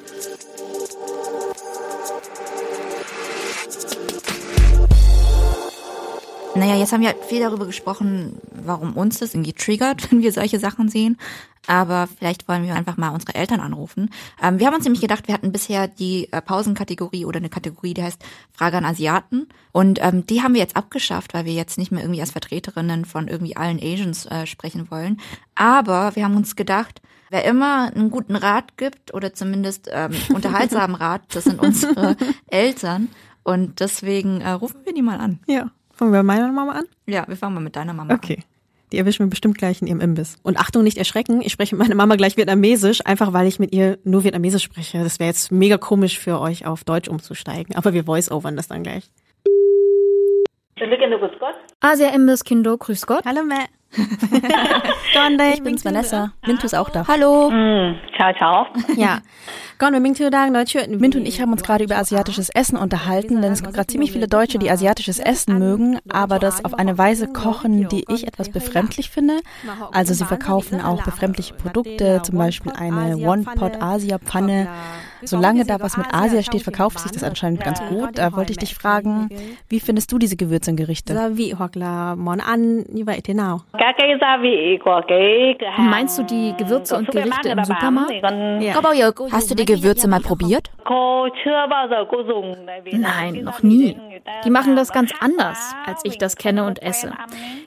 [6.59, 10.59] Naja, jetzt haben wir viel darüber gesprochen, warum uns das irgendwie triggert, wenn wir solche
[10.59, 11.17] Sachen sehen.
[11.69, 14.11] Aber vielleicht wollen wir einfach mal unsere Eltern anrufen.
[14.43, 17.95] Ähm, wir haben uns nämlich gedacht, wir hatten bisher die äh, Pausenkategorie oder eine Kategorie,
[17.95, 18.21] die heißt
[18.53, 19.49] Frage an Asiaten.
[19.71, 23.05] Und ähm, die haben wir jetzt abgeschafft, weil wir jetzt nicht mehr irgendwie als Vertreterinnen
[23.05, 25.21] von irgendwie allen Asians äh, sprechen wollen.
[25.55, 30.97] Aber wir haben uns gedacht, wer immer einen guten Rat gibt oder zumindest ähm, unterhaltsamen
[30.97, 32.17] Rat, das sind unsere
[32.49, 33.11] Eltern.
[33.45, 35.39] Und deswegen äh, rufen wir die mal an.
[35.47, 35.71] Ja.
[35.99, 36.85] Fangen wir bei meiner Mama an?
[37.07, 38.35] Ja, wir fangen mal mit deiner Mama okay.
[38.35, 38.39] an.
[38.39, 38.45] Okay.
[38.93, 40.37] Die erwischen wir bestimmt gleich in ihrem Imbiss.
[40.45, 43.75] Und Achtung, nicht erschrecken, ich spreche mit meiner Mama gleich Vietnamesisch, einfach weil ich mit
[43.75, 45.03] ihr nur Vietnamesisch spreche.
[45.03, 47.75] Das wäre jetzt mega komisch für euch, auf Deutsch umzusteigen.
[47.75, 49.11] Aber wir voice-overn das dann gleich.
[51.81, 53.25] Asia Imbiss Kindo, grüß Gott.
[53.25, 53.67] Hallo Mẹ.
[55.55, 56.33] ich bin's Vanessa.
[56.47, 57.07] Mintu ist auch da.
[57.09, 57.51] Hallo.
[57.51, 58.67] Mm, ciao, ciao.
[58.97, 59.21] Ja.
[60.99, 64.13] Mintu und ich haben uns gerade über asiatisches Essen unterhalten, denn es gibt gerade ziemlich
[64.13, 68.51] viele Deutsche, die asiatisches Essen mögen, aber das auf eine Weise kochen, die ich etwas
[68.51, 69.41] befremdlich finde.
[69.93, 74.69] Also sie verkaufen auch befremdliche Produkte, zum Beispiel eine One-Pot-Asia-Pfanne
[75.23, 78.19] Solange da was mit Asia steht, verkauft sich das anscheinend ganz gut.
[78.19, 79.29] Da wollte ich dich fragen,
[79.69, 81.15] wie findest du diese Gewürze und Gerichte?
[85.79, 88.13] Meinst du die Gewürze und Gerichte im Supermarkt?
[88.61, 88.75] Ja.
[89.33, 90.71] Hast du die Gewürze mal probiert?
[92.93, 93.97] Nein, noch nie.
[94.45, 97.13] Die machen das ganz anders, als ich das kenne und esse.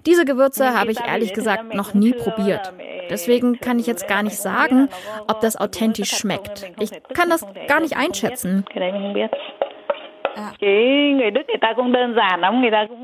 [0.06, 2.74] Diese Gewürze habe ich ehrlich gesagt noch nie probiert.
[3.10, 4.88] Deswegen kann ich jetzt gar nicht sagen,
[5.28, 6.72] ob das authentisch schmeckt.
[6.80, 8.65] Ich kann das gar nicht einschätzen.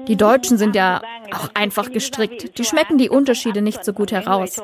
[0.08, 1.02] Die Deutschen sind ja
[1.34, 2.58] auch einfach gestrickt.
[2.58, 4.64] Die schmecken die Unterschiede nicht so gut heraus.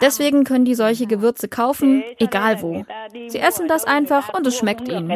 [0.00, 2.84] Deswegen können die solche Gewürze kaufen, egal wo.
[3.28, 5.10] Sie essen das einfach und es schmeckt ihnen.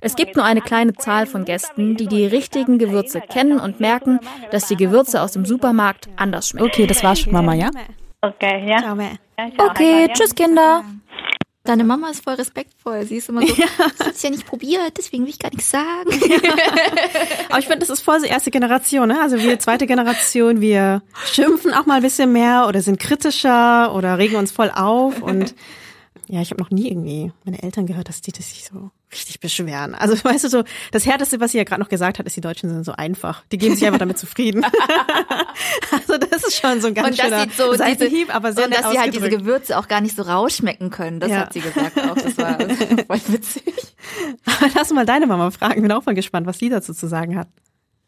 [0.00, 4.18] Es gibt nur eine kleine Zahl von Gästen, die die richtigen Gewürze kennen und merken,
[4.50, 6.66] dass die Gewürze aus dem Supermarkt anders schmecken.
[6.66, 7.70] Okay, das war's schon, Mama, ja?
[8.20, 8.96] Okay, ja.
[9.58, 10.82] Okay, tschüss, Kinder.
[11.66, 13.04] Deine Mama ist voll respektvoll.
[13.04, 13.66] Sie ist immer so, ja.
[13.98, 16.08] sie hat es ja nicht probiert, deswegen will ich gar nichts sagen.
[17.48, 19.20] Aber ich finde, das ist voll so erste Generation, ne?
[19.20, 24.18] Also wir zweite Generation, wir schimpfen auch mal ein bisschen mehr oder sind kritischer oder
[24.18, 25.54] regen uns voll auf und
[26.28, 29.40] ja, ich habe noch nie irgendwie meine Eltern gehört, dass die das sich so richtig
[29.40, 29.94] beschweren.
[29.94, 32.40] Also weißt du so, das härteste, was sie ja gerade noch gesagt hat, ist, die
[32.40, 33.44] Deutschen sind so einfach.
[33.52, 34.64] Die geben sich einfach damit zufrieden.
[35.92, 38.90] also das ist schon so ein ganz und schöner so Seitenhieb, aber sehr Und dass
[38.90, 41.20] sie halt diese Gewürze auch gar nicht so rausschmecken können.
[41.20, 41.38] Das ja.
[41.38, 42.14] hat sie gesagt auch.
[42.14, 43.74] Das war, das war voll witzig.
[44.44, 45.82] Aber lass mal deine Mama fragen.
[45.82, 47.48] Bin auch mal gespannt, was sie dazu zu sagen hat.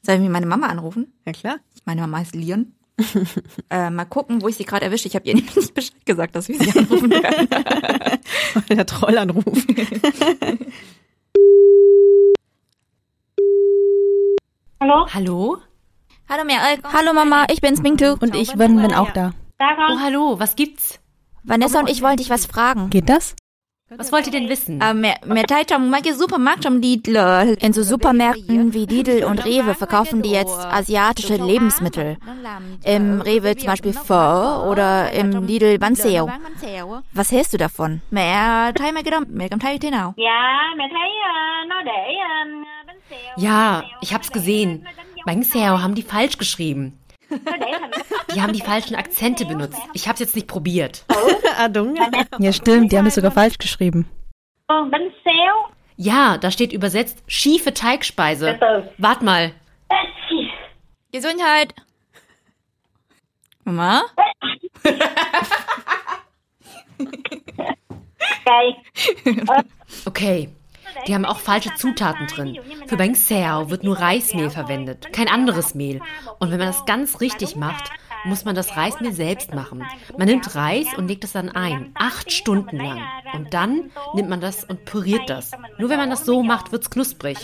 [0.03, 1.13] Soll ich mir meine Mama anrufen?
[1.27, 1.57] Ja klar.
[1.85, 2.73] Meine Mama heißt Lian.
[3.71, 5.09] äh, mal gucken, wo ich sie gerade erwische.
[5.09, 7.49] Ich habe ihr nämlich nicht Bescheid gesagt, dass wir sie anrufen werden.
[8.69, 9.67] Der Trollanruf.
[14.81, 15.07] Hallo?
[15.13, 15.59] Hallo?
[16.29, 16.79] Hallo, Meral.
[16.93, 17.47] Hallo, Mama.
[17.51, 18.17] Ich bin's, Mingtu.
[18.21, 19.33] Und ich, Wen, bin auch da.
[19.61, 20.39] Oh, hallo.
[20.39, 21.01] Was gibt's?
[21.43, 22.91] Vanessa und ich wollten dich was fragen.
[22.91, 23.35] Geht das?
[23.97, 24.81] Was wollt ihr denn wissen?
[24.81, 24.93] Äh.
[27.55, 32.19] In so Supermärkten wie Lidl und Rewe verkaufen die jetzt asiatische Lebensmittel.
[32.85, 36.31] Im Rewe zum Beispiel Pho oder im Lidl xèo.
[37.13, 38.03] Was hältst du davon?
[43.37, 44.87] Ja, ich hab's gesehen.
[45.25, 46.99] Bang Seo haben die falsch geschrieben.
[48.35, 49.81] Die haben die falschen Akzente benutzt.
[49.93, 51.05] Ich hab's jetzt nicht probiert.
[52.39, 54.09] Ja, stimmt, die haben es sogar falsch geschrieben.
[55.97, 58.59] Ja, da steht übersetzt schiefe Teigspeise.
[58.99, 59.53] Wart mal.
[61.13, 61.75] Gesundheit.
[63.65, 64.03] Mama?
[70.07, 70.49] Okay.
[71.07, 72.59] Die haben auch falsche Zutaten drin.
[72.87, 76.01] Für Bang Seo wird nur Reismehl verwendet, kein anderes Mehl.
[76.39, 77.91] Und wenn man das ganz richtig macht,
[78.25, 79.85] muss man das Reismehl selbst machen.
[80.17, 83.01] Man nimmt Reis und legt es dann ein, acht Stunden lang.
[83.33, 85.53] Und dann nimmt man das und püriert das.
[85.79, 87.39] Nur wenn man das so macht, wird's knusprig.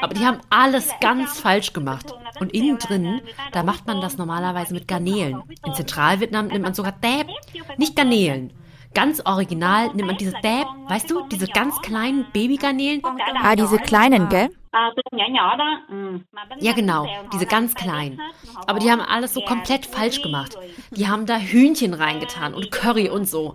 [0.00, 2.12] Aber die haben alles ganz falsch gemacht.
[2.40, 3.20] Und innen drin,
[3.52, 5.42] da macht man das normalerweise mit Garnelen.
[5.64, 7.28] In Zentralvietnam nimmt man sogar Däb,
[7.76, 8.52] nicht Garnelen.
[8.96, 13.02] Ganz original nimmt man diese Däb, weißt du, diese ganz kleinen Babygarnelen.
[13.42, 14.48] Ah, diese kleinen, gell?
[14.72, 18.20] Mà bánh Ja, genau, diese ganz kleinen.
[18.66, 20.56] Aber die haben alles so komplett falsch gemacht.
[20.90, 23.54] Die haben da Hühnchen reingetan und Curry und so.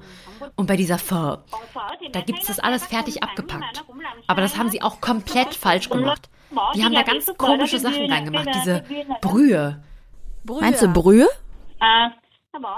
[0.55, 1.37] Und bei dieser Pho,
[2.11, 3.83] da gibt es das alles fertig abgepackt.
[4.27, 6.29] Aber das haben sie auch komplett falsch gemacht.
[6.75, 8.83] Die haben da ganz komische Sachen reingemacht, diese
[9.21, 9.81] Brühe.
[10.43, 11.27] Meinst du Brühe?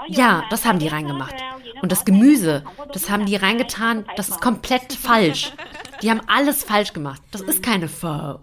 [0.06, 1.34] Ja, das haben die reingemacht.
[1.82, 5.52] Und das Gemüse, das haben die reingetan, das ist komplett falsch.
[6.02, 7.22] Die haben alles falsch gemacht.
[7.30, 8.38] Das ist keine Pho.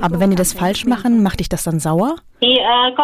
[0.00, 2.16] Aber wenn die das falsch machen, macht dich das dann sauer?
[2.40, 3.00] Là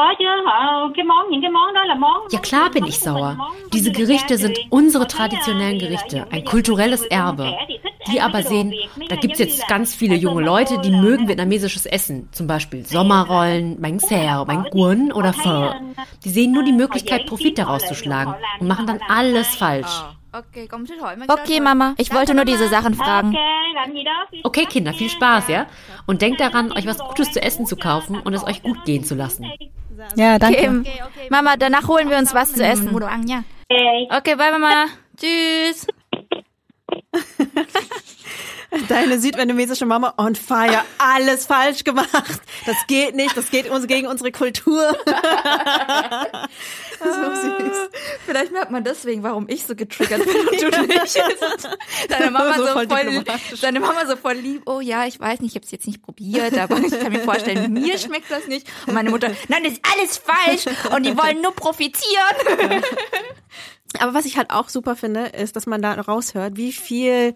[1.97, 3.37] món Ja klar bin ich sauer.
[3.73, 7.57] Diese Gerichte sind unsere traditionellen Gerichte, ein kulturelles Erbe.
[8.13, 8.75] Die aber sehen,
[9.09, 12.29] da gibt's jetzt ganz viele junge Leute, die mögen vietnamesisches Essen.
[12.33, 15.73] Zum Beispiel Sommerrollen, Bánh Xèo, Bánh Cuốn oder Pho.
[16.25, 20.03] Die sehen nur die Möglichkeit, Profit daraus zu schlagen und machen dann alles falsch.
[21.29, 23.37] Okay, Mama, ich wollte nur diese Sachen fragen.
[24.43, 25.67] Okay, Kinder, viel Spaß, ja?
[26.07, 29.05] Und denkt daran, euch was Gutes zu essen zu kaufen und es euch gut gehen
[29.05, 29.47] zu lassen.
[30.17, 30.59] Ja, danke.
[30.81, 32.93] Okay, Mama, danach holen wir uns was zu essen.
[34.11, 34.87] Okay, bye, Mama.
[35.17, 35.87] Tschüss.
[38.89, 40.83] Deine südvietnamesische Mama on fire.
[40.99, 42.09] Alles falsch gemacht.
[42.67, 43.37] Das geht nicht.
[43.37, 44.97] Das geht uns gegen unsere Kultur.
[46.99, 47.91] so süß.
[48.27, 51.21] Vielleicht merkt man deswegen, warum ich so getriggert bin und du nicht.
[52.09, 53.25] Deine Mama So so, voll voll,
[53.61, 54.63] deine Mama so voll lieb.
[54.67, 57.21] Oh ja, ich weiß nicht, ich habe es jetzt nicht probiert, aber ich kann mir
[57.21, 58.67] vorstellen, mir schmeckt das nicht.
[58.87, 62.03] Und meine Mutter, nein, das ist alles falsch und die wollen nur profitieren.
[64.01, 67.35] Aber was ich halt auch super finde, ist, dass man da raushört, wie viel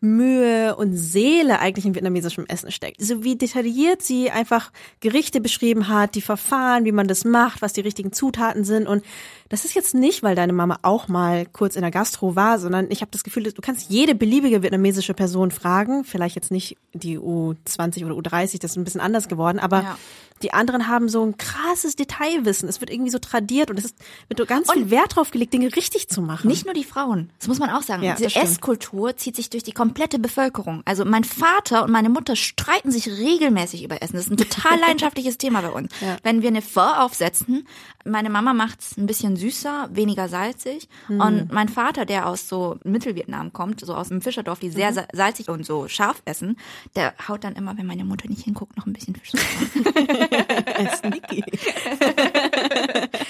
[0.00, 3.02] Mühe und Seele eigentlich in vietnamesischem Essen steckt.
[3.02, 7.74] So wie detailliert sie einfach Gerichte beschrieben hat, die Verfahren, wie man das macht, was
[7.74, 8.86] die richtigen Zutaten sind.
[8.86, 9.04] Und
[9.50, 12.86] das ist jetzt nicht, weil deine Mama auch mal kurz in der Gastro war, sondern
[12.90, 16.04] ich habe das Gefühl, du kannst jede beliebige vietnamesische Person fragen.
[16.04, 19.98] Vielleicht jetzt nicht die U20 oder U30, das ist ein bisschen anders geworden, aber Ja.
[20.42, 22.68] die anderen haben so ein krasses Detailwissen.
[22.68, 23.96] Es wird irgendwie so tradiert und es ist,
[24.28, 26.48] wird so ganz viel Wert drauf gelegt, Dinge richtig zu machen.
[26.48, 28.02] Nicht nur die Frauen, das muss man auch sagen.
[28.02, 28.34] Ja, Diese.
[28.40, 30.82] Esskultur zieht sich durch die komplette Bevölkerung.
[30.84, 34.16] Also mein Vater und meine Mutter streiten sich regelmäßig über Essen.
[34.16, 35.92] Das ist ein total leidenschaftliches Thema bei uns.
[36.00, 36.16] Ja.
[36.22, 37.66] Wenn wir eine Pho aufsetzen,
[38.04, 40.88] meine Mama macht's ein bisschen süßer, weniger salzig.
[41.08, 41.20] Hm.
[41.20, 44.94] Und mein Vater, der aus so Mittelvietnam kommt, so aus dem Fischerdorf, die sehr Mhm.
[44.94, 46.56] sa- salzig und so scharf essen,
[46.96, 49.30] der haut dann immer, wenn meine Mutter nicht hinguckt, noch ein bisschen Fisch
[50.98, 51.44] Sneaky.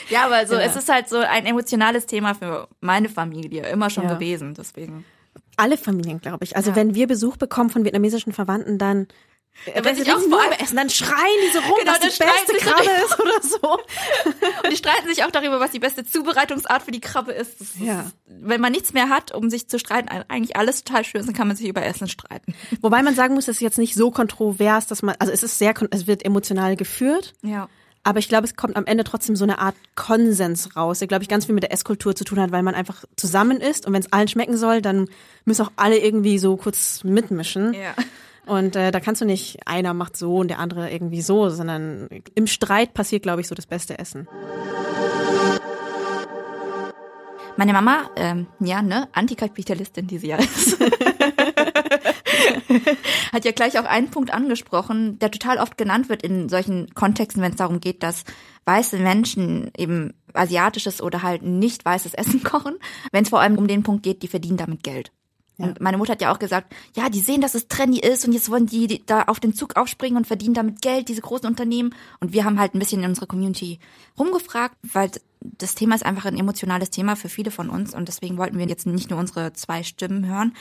[0.09, 0.61] Ja, aber so, Ja.
[0.61, 4.15] es ist halt so ein emotionales Thema für meine Familie, immer schon Ja.
[4.15, 5.05] gewesen, deswegen.
[5.61, 6.57] Alle Familien, glaube ich.
[6.57, 9.09] Also wenn wir Besuch bekommen von vietnamesischen Verwandten, dann
[9.67, 12.07] Ja, wenn sie denken, nur über Essen, dann schreien die so rum, Genau, dann die
[12.07, 13.73] beste Krabbe ist oder so.
[14.65, 17.61] Und die streiten sich auch darüber, was die beste Zubereitungsart für die Krabbe ist.
[17.61, 18.11] Das ist Ja.
[18.25, 21.35] Wenn man nichts mehr hat, um sich zu streiten, eigentlich alles total schön ist, dann
[21.35, 22.55] kann man sich über Essen streiten.
[22.81, 25.59] Wobei man sagen muss, es ist jetzt nicht so kontrovers, dass man, also es ist
[25.59, 27.35] sehr, es wird emotional geführt.
[27.43, 27.69] Ja.
[28.03, 31.23] Aber ich glaube, es kommt am Ende trotzdem so eine Art Konsens raus, der, glaube
[31.23, 33.93] ich, ganz viel mit der Esskultur zu tun hat, weil man einfach zusammen ist und
[33.93, 35.07] wenn es allen schmecken soll, dann
[35.45, 37.75] müssen auch alle irgendwie so kurz mitmischen.
[37.75, 37.95] Ja.
[38.47, 42.09] Und äh, da kannst du nicht, einer macht so und der andere irgendwie so, sondern
[42.35, 44.27] im Streit passiert, glaube ich, so das beste Essen.
[47.57, 50.79] Meine Mama, ähm, ja, ne, Antikapitalistin, die sie ja ist.
[53.33, 57.43] hat ja gleich auch einen Punkt angesprochen, der total oft genannt wird in solchen Kontexten,
[57.43, 58.25] wenn es darum geht, dass
[58.65, 62.77] weiße Menschen eben asiatisches oder halt nicht weißes Essen kochen,
[63.13, 65.13] wenn es vor allem um den Punkt geht, die verdienen damit Geld.
[65.63, 68.33] Und meine Mutter hat ja auch gesagt, ja, die sehen, dass es trendy ist und
[68.33, 71.95] jetzt wollen die da auf den Zug aufspringen und verdienen damit Geld, diese großen Unternehmen.
[72.21, 73.79] Und wir haben halt ein bisschen in unserer Community
[74.19, 78.37] rumgefragt, weil das Thema ist einfach ein emotionales Thema für viele von uns und deswegen
[78.37, 80.55] wollten wir jetzt nicht nur unsere zwei Stimmen hören.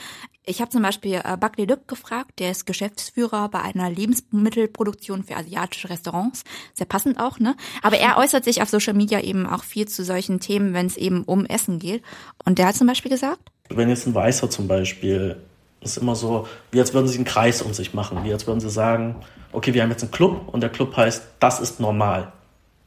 [0.46, 5.36] Ich habe zum Beispiel äh, Buckley Lück gefragt, der ist Geschäftsführer bei einer Lebensmittelproduktion für
[5.36, 6.44] asiatische Restaurants.
[6.74, 7.56] Sehr passend auch, ne?
[7.82, 10.96] Aber er äußert sich auf Social Media eben auch viel zu solchen Themen, wenn es
[10.96, 12.02] eben um Essen geht.
[12.44, 15.36] Und der hat zum Beispiel gesagt, wenn jetzt ein Weißer zum Beispiel,
[15.80, 18.60] ist immer so, wie als würden sie einen Kreis um sich machen, wie als würden
[18.60, 19.16] sie sagen,
[19.52, 22.32] okay, wir haben jetzt einen Club und der Club heißt, das ist normal.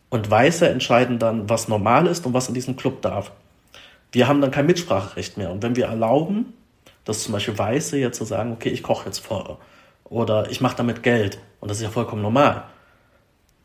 [0.10, 3.32] Und Weiße entscheiden dann, was normal ist und was in diesem Club darf.
[4.12, 5.52] Wir haben dann kein Mitspracherecht mehr.
[5.52, 6.54] Und wenn wir erlauben,
[7.04, 9.60] dass zum Beispiel Weiße jetzt so sagen, okay, ich koche jetzt vor
[10.04, 12.65] oder ich mache damit Geld und das ist ja vollkommen normal,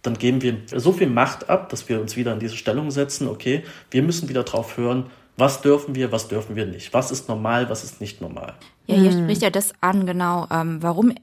[0.02, 3.28] dann geben wir so viel Macht ab, dass wir uns wieder in diese Stellung setzen,
[3.28, 6.92] okay, wir müssen wieder drauf hören, was dürfen wir, was dürfen wir nicht?
[6.92, 8.54] Was ist normal, was ist nicht normal?
[8.86, 11.14] Ja, hier spricht ja das an, genau, ähm, warum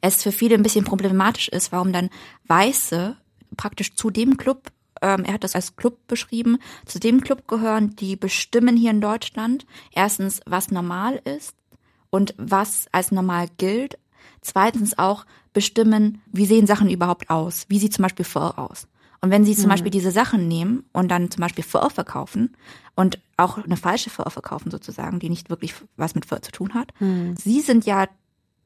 [0.00, 2.10] es für viele ein bisschen problematisch ist, warum dann
[2.46, 3.16] Weiße
[3.56, 7.96] praktisch zu dem Club, ähm, er hat das als Club beschrieben, zu dem Club gehören,
[7.96, 11.54] die bestimmen hier in Deutschland erstens, was normal ist
[12.10, 13.98] und was als normal gilt.
[14.42, 15.24] Zweitens auch
[15.54, 17.64] bestimmen, wie sehen Sachen überhaupt aus?
[17.68, 18.88] Wie sieht zum Beispiel Pho aus?
[19.24, 19.70] Und wenn sie zum Mhm.
[19.70, 22.54] Beispiel diese Sachen nehmen und dann zum Beispiel Pho verkaufen
[22.94, 26.74] und auch eine falsche Pho verkaufen sozusagen, die nicht wirklich was mit Pho zu tun
[26.74, 27.34] hat, Mhm.
[27.36, 28.06] sie sind ja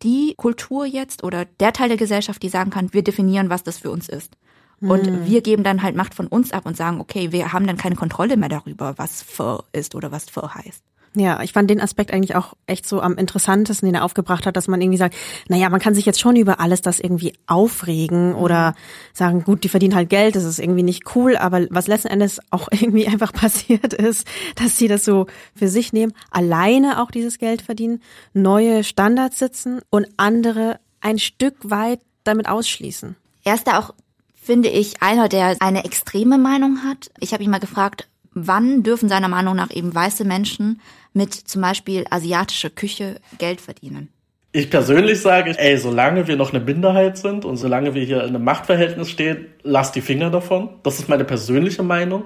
[0.03, 3.79] die Kultur jetzt oder der Teil der Gesellschaft, die sagen kann, wir definieren, was das
[3.79, 4.37] für uns ist.
[4.81, 5.27] Und Mhm.
[5.27, 7.95] wir geben dann halt Macht von uns ab und sagen, okay, wir haben dann keine
[7.95, 10.83] Kontrolle mehr darüber, was Pho ist oder was Pho heißt.
[11.15, 14.57] Ja, ich fand den Aspekt eigentlich auch echt so am interessantesten, den er aufgebracht hat,
[14.57, 15.17] dass man irgendwie sagt,
[15.49, 18.75] naja, man kann sich jetzt schon über alles das irgendwie aufregen oder
[19.13, 22.41] sagen, gut, die verdienen halt Geld, das ist irgendwie nicht cool, aber was letzten Endes
[22.51, 27.39] auch irgendwie einfach passiert ist, dass sie das so für sich nehmen, alleine auch dieses
[27.39, 33.17] Geld verdienen, neue Standards sitzen und andere ein Stück weit damit ausschließen.
[33.45, 33.95] Er ist da auch,
[34.35, 37.11] finde ich, einer, der eine extreme Meinung hat.
[37.19, 38.09] Ich habe ihn mal gefragt,
[38.47, 40.81] wann dürfen seiner Meinung nach eben weiße Menschen
[41.13, 44.09] mit zum Beispiel asiatischer Küche Geld verdienen?
[44.53, 48.35] Ich persönlich sage, ey, solange wir noch eine Minderheit sind und solange wir hier in
[48.35, 50.71] einem Machtverhältnis stehen, lass die Finger davon.
[50.83, 52.25] Das ist meine persönliche Meinung.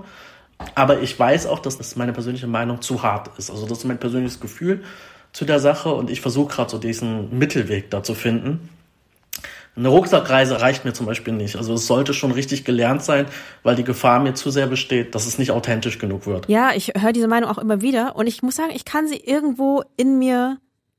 [0.76, 3.50] Aber ich weiß auch, dass das meine persönliche Meinung zu hart ist.
[3.50, 4.82] Also das ist mein persönliches Gefühl
[5.32, 8.68] zu der Sache und ich versuche gerade so diesen Mittelweg da zu finden.
[9.74, 11.56] Eine Rucksackreise reicht mir zum Beispiel nicht.
[11.56, 13.26] Also es sollte schon richtig gelernt sein,
[13.62, 16.48] weil die Gefahr mir zu sehr besteht, dass es nicht authentisch genug wird.
[16.48, 19.16] Ja, ich höre diese Meinung auch immer wieder und ich muss sagen, ich kann sie
[19.16, 20.58] irgendwo in mir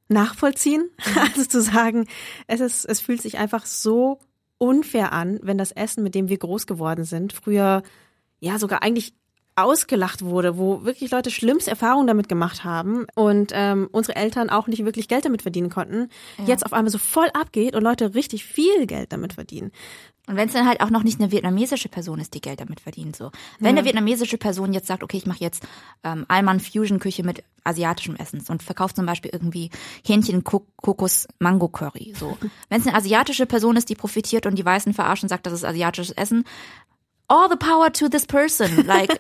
[0.10, 0.90] nachvollziehen.
[1.16, 2.08] Also zu sagen,
[2.48, 4.20] es ist, es fühlt sich einfach so
[4.58, 7.84] unfair an, wenn das Essen, mit dem wir groß geworden sind, früher
[8.40, 9.14] ja sogar eigentlich
[9.56, 14.68] ausgelacht wurde, wo wirklich Leute schlimmste Erfahrungen damit gemacht haben und ähm, unsere Eltern auch
[14.68, 16.46] nicht wirklich Geld damit verdienen konnten, Ja.
[16.46, 19.72] jetzt auf einmal so voll abgeht und Leute richtig viel Geld damit verdienen.
[20.26, 22.80] Und wenn es dann halt auch noch nicht eine vietnamesische Person ist, die Geld damit
[22.80, 23.30] verdient, so.
[23.60, 23.80] Wenn Ja.
[23.82, 25.64] eine vietnamesische Person jetzt sagt, okay, ich mache jetzt
[26.06, 29.70] ähm, Alman Fusion Küche mit asiatischem Essen und verkauft zum Beispiel irgendwie
[30.06, 32.38] Hähnchen, Ko Kokos, Mango Curry, so.
[32.70, 35.54] wenn es eine asiatische Person ist, die profitiert und die Weißen verarscht und sagt, das
[35.54, 36.46] ist asiatisches Essen,
[37.34, 39.20] all the power to this person, like,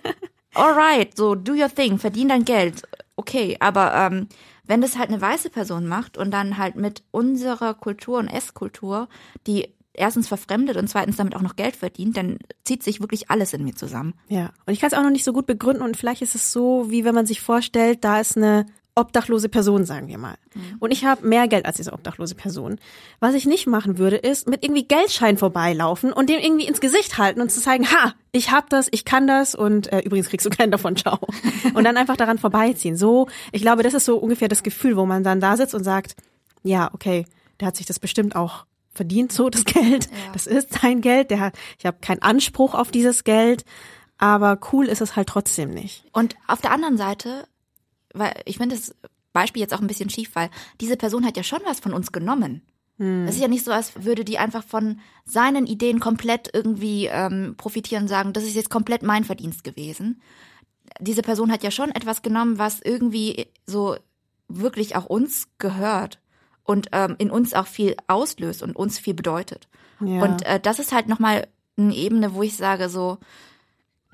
[0.55, 2.83] alright, so do your thing, verdien dein Geld,
[3.15, 4.27] okay, aber ähm,
[4.65, 9.09] wenn das halt eine weiße Person macht und dann halt mit unserer Kultur und Esskultur,
[9.47, 13.53] die erstens verfremdet und zweitens damit auch noch Geld verdient, dann zieht sich wirklich alles
[13.53, 14.13] in mir zusammen.
[14.27, 16.51] Ja, und ich kann es auch noch nicht so gut begründen und vielleicht ist es
[16.51, 20.35] so, wie wenn man sich vorstellt, da ist eine obdachlose Person, sagen wir mal.
[20.79, 22.79] Und ich habe mehr Geld als diese obdachlose Person.
[23.19, 27.17] Was ich nicht machen würde, ist mit irgendwie Geldschein vorbeilaufen und dem irgendwie ins Gesicht
[27.17, 30.45] halten und zu zeigen, ha, ich hab das, ich kann das und äh, übrigens kriegst
[30.45, 31.19] du keinen davon, ciao.
[31.73, 32.97] Und dann einfach daran vorbeiziehen.
[32.97, 35.83] So, ich glaube, das ist so ungefähr das Gefühl, wo man dann da sitzt und
[35.83, 36.15] sagt,
[36.63, 37.25] ja, okay,
[37.59, 40.09] der hat sich das bestimmt auch verdient, so das Geld.
[40.33, 41.31] Das ist sein Geld.
[41.31, 43.65] Der hat, ich habe keinen Anspruch auf dieses Geld,
[44.17, 46.05] aber cool ist es halt trotzdem nicht.
[46.11, 47.47] Und auf der anderen Seite,
[48.13, 48.95] weil ich finde das
[49.33, 50.49] Beispiel jetzt auch ein bisschen schief, weil
[50.79, 52.61] diese Person hat ja schon was von uns genommen.
[52.97, 53.25] Hm.
[53.27, 57.55] Es ist ja nicht so, als würde die einfach von seinen Ideen komplett irgendwie ähm,
[57.57, 60.21] profitieren und sagen, das ist jetzt komplett mein Verdienst gewesen.
[60.99, 63.97] Diese Person hat ja schon etwas genommen, was irgendwie so
[64.47, 66.19] wirklich auch uns gehört
[66.63, 69.67] und ähm, in uns auch viel auslöst und uns viel bedeutet.
[69.99, 70.21] Ja.
[70.21, 73.17] Und äh, das ist halt nochmal eine Ebene, wo ich sage so,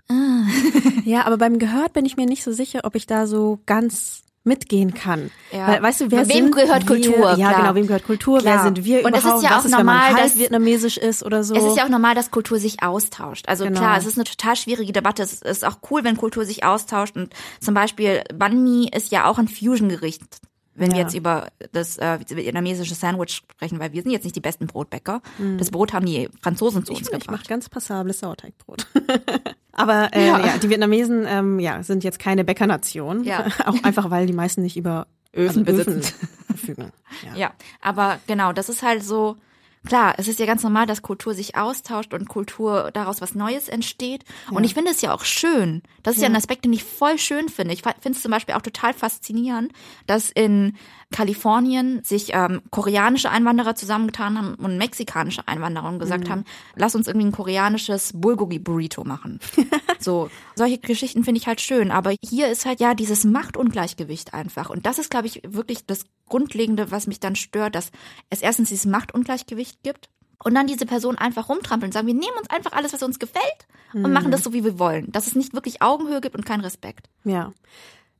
[1.05, 4.21] Ja, aber beim Gehört bin ich mir nicht so sicher, ob ich da so ganz
[4.43, 5.31] mitgehen kann.
[5.51, 5.67] Ja.
[5.67, 6.95] Weil, weißt du, wer Wem gehört wir?
[6.95, 7.55] Kultur, Ja, klar.
[7.61, 8.39] genau, wem gehört Kultur?
[8.39, 8.55] Klar.
[8.57, 9.43] Wer sind wir Und es ist überhaupt?
[9.43, 11.55] ja auch ist, normal, dass- vietnamesisch ist oder so?
[11.55, 13.47] Es ist ja auch normal, dass Kultur sich austauscht.
[13.49, 13.79] Also Genau.
[13.79, 15.23] klar, es ist eine total schwierige Debatte.
[15.23, 17.15] Es ist auch cool, wenn Kultur sich austauscht.
[17.15, 20.23] Und zum Beispiel Banh Mi ist ja auch ein Fusion-Gericht,
[20.79, 21.03] wenn wir Ja.
[21.03, 25.21] jetzt über das äh, vietnamesische Sandwich sprechen, weil wir sind jetzt nicht die besten Brotbäcker.
[25.37, 25.57] Mhm.
[25.57, 27.31] Das Brot haben die Franzosen zu uns ich, ich gebracht.
[27.31, 28.87] mache ganz passables Sauerteigbrot.
[29.71, 30.39] Aber äh, Ja.
[30.45, 30.57] ja.
[30.57, 33.23] die Vietnamesen ähm, ja, sind jetzt keine Bäckernation.
[33.23, 33.45] Ja.
[33.65, 36.01] auch einfach, weil die meisten nicht über Öfen also besitzen.
[36.47, 36.91] verfügen.
[37.35, 37.51] Ja.
[37.81, 39.35] aber genau, das ist halt so,
[39.85, 43.67] klar, es ist ja ganz normal, dass Kultur sich austauscht und Kultur daraus was Neues
[43.69, 44.23] entsteht.
[44.51, 44.65] Und Ja.
[44.65, 45.81] ich finde es ja auch schön.
[46.03, 46.33] Das ist ja, Ja.
[46.33, 47.73] ein Aspekt, den ich voll schön finde.
[47.73, 49.71] Ich finde es zum Beispiel auch total faszinierend,
[50.07, 50.75] dass in
[51.11, 56.31] Kalifornien sich ähm, koreanische Einwanderer zusammengetan haben und mexikanische Einwanderer und gesagt Mhm.
[56.31, 56.43] haben,
[56.75, 59.39] lass uns irgendwie ein koreanisches Bulgogi Burrito machen.
[59.99, 61.91] so, solche Geschichten finde ich halt schön.
[61.91, 64.69] Aber hier ist halt ja dieses Machtungleichgewicht einfach.
[64.69, 67.91] Und das ist, glaube ich, wirklich das Grundlegende, was mich dann stört, dass
[68.29, 70.09] es erstens dieses Machtungleichgewicht gibt.
[70.41, 73.19] Und dann diese Person einfach rumtrampeln und sagen, wir nehmen uns einfach alles, was uns
[73.19, 74.13] gefällt und Mhm.
[74.13, 75.11] machen das so, wie wir wollen.
[75.11, 77.09] Dass es nicht wirklich Augenhöhe gibt und kein Respekt.
[77.25, 77.51] Ja.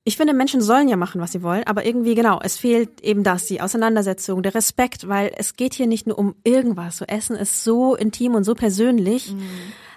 [0.09, 3.23] Ich finde, Menschen sollen ja machen, was sie wollen, aber irgendwie, genau, es fehlt eben
[3.23, 6.97] das, die Auseinandersetzung, der Respekt, weil es geht hier nicht nur um irgendwas.
[6.97, 9.35] So Essen ist so intim und so persönlich.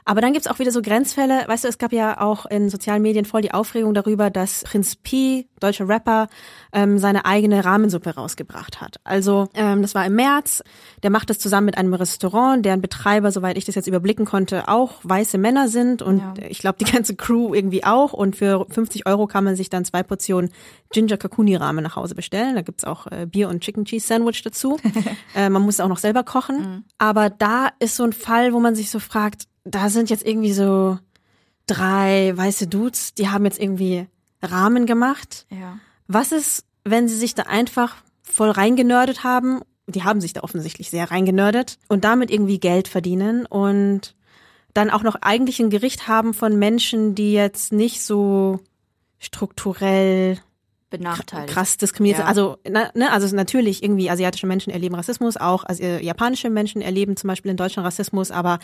[0.05, 1.45] Aber dann gibt's auch wieder so Grenzfälle.
[1.47, 4.97] Weißt du, es gab ja auch in sozialen Medien voll die Aufregung darüber, dass Prinz
[4.97, 6.29] Pi, deutscher Rapper,
[6.73, 8.97] ähm, seine eigene Rahmensuppe rausgebracht hat.
[9.05, 10.63] Also ähm, das war im März.
[11.03, 14.69] Der macht das zusammen mit einem Restaurant, deren Betreiber, soweit ich das jetzt überblicken konnte,
[14.69, 18.13] auch weiße Männer sind und ich glaube die ganze Crew irgendwie auch.
[18.13, 20.51] Und für 50 Euro kann man sich dann zwei Portionen
[20.93, 22.55] Ginger Kakuni Ramen nach Hause bestellen.
[22.55, 24.79] Da gibt's auch äh, Bier und Chicken Cheese Sandwich dazu.
[25.37, 26.85] äh, man muss es auch noch selber kochen.
[26.99, 30.53] Aber da ist so ein Fall, wo man sich so fragt, da sind jetzt irgendwie
[30.53, 30.99] so
[31.67, 34.07] drei weiße Dudes, die haben jetzt irgendwie
[34.43, 35.47] Rahmen gemacht.
[35.51, 35.79] Ja.
[36.09, 39.61] Was ist, wenn sie sich da einfach voll reingenördet haben?
[39.87, 44.15] Die haben sich da offensichtlich sehr reingenördet und damit irgendwie Geld verdienen und
[44.75, 48.61] dann auch noch eigentlich ein Gericht haben von Menschen, die jetzt nicht so
[49.19, 50.39] strukturell
[50.89, 51.53] Benachteiligt.
[51.53, 52.25] krass diskriminiert sind.
[52.25, 52.29] Ja.
[52.29, 57.17] Also, na, ne, also natürlich irgendwie asiatische Menschen erleben Rassismus, auch also, japanische Menschen erleben
[57.17, 58.59] zum Beispiel in Deutschland Rassismus, aber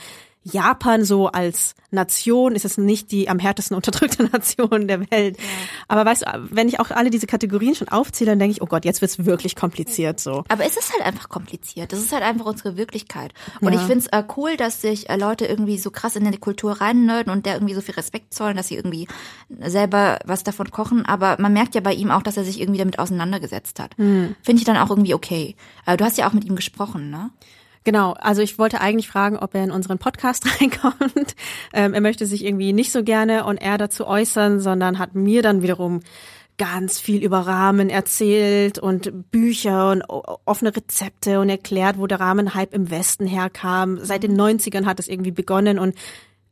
[0.51, 5.39] Japan so als Nation ist es nicht die am härtesten unterdrückte Nation der Welt.
[5.89, 8.67] Aber weißt du, wenn ich auch alle diese Kategorien schon aufzähle, dann denke ich, oh
[8.67, 10.45] Gott, jetzt wird's wirklich kompliziert so.
[10.49, 11.93] Aber es ist halt einfach kompliziert.
[11.93, 13.33] Das ist halt einfach unsere Wirklichkeit.
[13.61, 13.81] Und Ja.
[13.81, 17.33] ich find's äh, cool, dass sich äh, Leute irgendwie so krass in die Kultur reinnörden
[17.33, 19.09] und der irgendwie so viel Respekt zollen, dass sie irgendwie
[19.61, 21.07] selber was davon kochen.
[21.07, 23.97] Aber man merkt ja bei ihm auch, dass er sich irgendwie damit auseinandergesetzt hat.
[23.97, 24.37] Hm.
[24.43, 25.57] Finde ich dann auch irgendwie okay.
[25.87, 27.31] Äh, du hast ja auch mit ihm gesprochen, ne?
[27.85, 31.35] Genau, also ich wollte eigentlich fragen, ob er in unseren Podcast reinkommt.
[31.73, 35.43] Ähm, er möchte sich irgendwie nicht so gerne on air dazu äußern, sondern hat mir
[35.43, 36.01] dann wiederum
[36.59, 42.75] ganz viel über Rahmen erzählt und Bücher und offene Rezepte und erklärt, wo der Rahmenhype
[42.75, 43.99] im Westen herkam.
[44.03, 45.95] Seit den 90ern hat es irgendwie begonnen und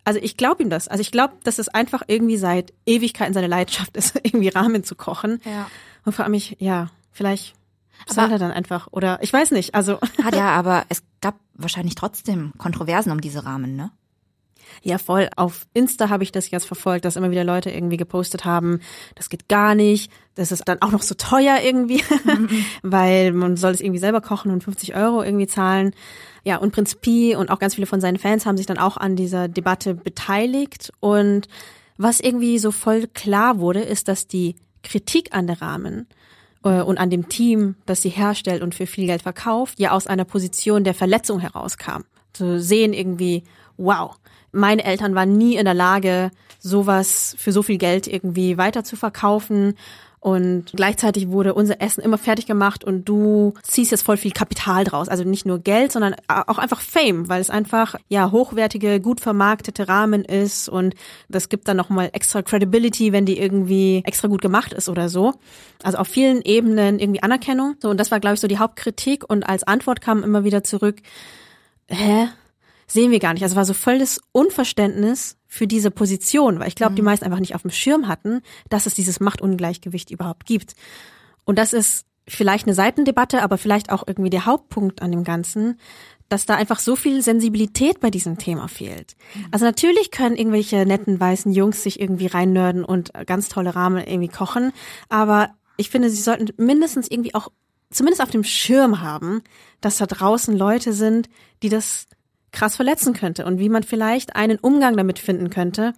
[0.04, 0.86] also ich glaube ihm das.
[0.86, 4.94] Also ich glaube, dass es einfach irgendwie seit Ewigkeiten seine Leidenschaft ist, irgendwie Rahmen zu
[4.94, 5.40] kochen.
[5.44, 5.68] Ja.
[6.04, 7.55] Und frage mich, ja, vielleicht
[8.04, 9.74] Aber- soll er dann einfach oder ich weiß nicht.
[9.74, 13.90] Also Hat ja, aber es gab wahrscheinlich trotzdem Kontroversen um diese Rahmen, ne?
[14.82, 15.28] Ja, voll.
[15.36, 18.80] Auf Insta habe ich das jetzt verfolgt, dass immer wieder Leute irgendwie gepostet haben,
[19.14, 22.02] das geht gar nicht, das ist dann auch noch so teuer irgendwie,
[22.82, 25.92] weil man soll es irgendwie selber kochen und 50 Euro irgendwie zahlen.
[26.44, 28.96] Ja, und Prinz Pi und auch ganz viele von seinen Fans haben sich dann auch
[28.96, 30.92] an dieser Debatte beteiligt.
[31.00, 31.48] Und
[31.96, 36.06] was irgendwie so voll klar wurde, ist, dass die Kritik an der Rahmen
[36.68, 40.24] und an dem Team, das sie herstellt und für viel Geld verkauft, ja aus einer
[40.24, 42.02] Position der Verletzung herauskam.
[42.32, 43.44] Zu sehen irgendwie,
[43.76, 44.16] wow,
[44.52, 48.96] meine Eltern waren nie in der Lage, sowas für so viel Geld irgendwie weiter zu
[48.96, 49.74] verkaufen.
[50.26, 54.82] Und gleichzeitig wurde unser Essen immer fertig gemacht und du ziehst jetzt voll viel Kapital
[54.82, 55.08] draus.
[55.08, 59.86] Also nicht nur Geld, sondern auch einfach Fame, weil es einfach ja hochwertige, gut vermarktete
[59.86, 60.96] Rahmen ist und
[61.28, 65.34] das gibt dann nochmal extra Credibility, wenn die irgendwie extra gut gemacht ist oder so.
[65.84, 67.76] Also auf vielen Ebenen irgendwie Anerkennung.
[67.78, 69.22] So, und das war, glaube ich, so die Hauptkritik.
[69.30, 71.02] Und als Antwort kam immer wieder zurück,
[71.86, 72.26] hä?
[72.88, 73.44] Sehen wir gar nicht.
[73.44, 77.54] Also war so volles Unverständnis für diese Position, weil ich glaube, die meisten einfach nicht
[77.54, 80.74] auf dem Schirm hatten, dass es dieses Machtungleichgewicht überhaupt gibt.
[81.44, 85.80] Und das ist vielleicht eine Seitendebatte, aber vielleicht auch irgendwie der Hauptpunkt an dem Ganzen,
[86.28, 89.16] dass da einfach so viel Sensibilität bei diesem Thema fehlt.
[89.50, 94.28] Also natürlich können irgendwelche netten weißen Jungs sich irgendwie reinnörden und ganz tolle Rahmen irgendwie
[94.28, 94.72] kochen,
[95.08, 97.48] aber ich finde, sie sollten mindestens irgendwie auch
[97.90, 99.42] zumindest auf dem Schirm haben,
[99.80, 101.28] dass da draußen Leute sind,
[101.62, 102.08] die das
[102.56, 105.92] krass verletzen könnte und wie man vielleicht einen Umgang damit finden könnte,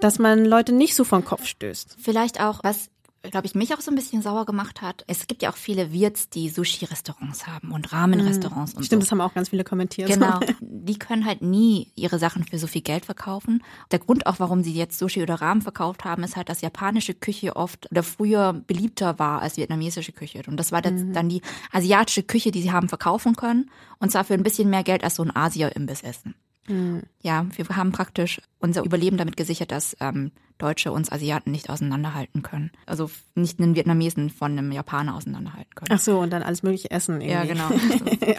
[0.00, 1.96] dass man Leute nicht so vom Kopf stößt.
[1.98, 2.90] Vielleicht auch, was
[3.30, 5.04] glaube ich, mich auch so ein bisschen sauer gemacht hat.
[5.06, 9.06] Es gibt ja auch viele Wirts, die Sushi-Restaurants haben und Ramen-Restaurants und Stimmt, so.
[9.06, 10.08] das haben auch ganz viele kommentiert.
[10.08, 10.40] Genau.
[10.60, 13.62] Die können halt nie ihre Sachen für so viel Geld verkaufen.
[13.90, 17.14] Der Grund auch, warum sie jetzt Sushi oder Ramen verkauft haben, ist halt, dass japanische
[17.14, 20.42] Küche oft oder früher beliebter war als vietnamesische Küche.
[20.46, 21.12] Und das war Mhm.
[21.12, 23.70] dann die asiatische Küche, die sie haben verkaufen können.
[23.98, 26.34] Und zwar für ein bisschen mehr Geld als so ein Asia-Imbiss essen.
[26.68, 27.02] Mhm.
[27.20, 32.42] Ja, wir haben praktisch unser Überleben damit gesichert, dass ähm, Deutsche uns Asiaten nicht auseinanderhalten
[32.42, 32.70] können.
[32.86, 35.90] Also nicht einen Vietnamesen von einem Japaner auseinanderhalten können.
[35.92, 37.32] Ach so, und dann alles mögliche Essen irgendwie.
[37.32, 37.70] Ja, genau.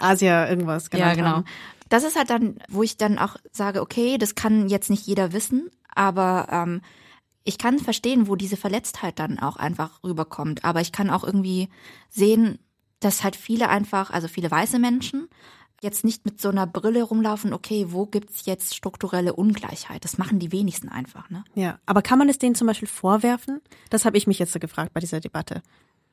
[0.00, 0.84] Asia, irgendwas.
[0.92, 1.28] Ja, genannt genau.
[1.28, 1.44] haben.
[1.88, 5.32] Das ist halt dann, wo ich dann auch sage, okay, das kann jetzt nicht jeder
[5.32, 6.82] wissen, aber ähm,
[7.42, 10.64] ich kann verstehen, wo diese Verletztheit dann auch einfach rüberkommt.
[10.64, 11.68] Aber ich kann auch irgendwie
[12.08, 12.58] sehen,
[13.00, 15.28] dass halt viele einfach, also viele weiße Menschen,
[15.80, 20.04] jetzt nicht mit so einer Brille rumlaufen, okay, wo gibt's jetzt strukturelle Ungleichheit?
[20.04, 21.42] Das machen die wenigsten einfach, ne?
[21.54, 23.60] Ja, aber kann man es denen zum Beispiel vorwerfen?
[23.88, 25.62] Das habe ich mich jetzt so gefragt bei dieser Debatte.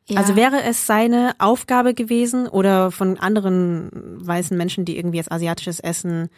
[0.07, 0.22] Ja.
[0.22, 3.89] Also wäre es seine Aufgabe gewesen oder von anderen
[4.26, 6.30] weißen Menschen, die irgendwie jetzt asiatisches Essen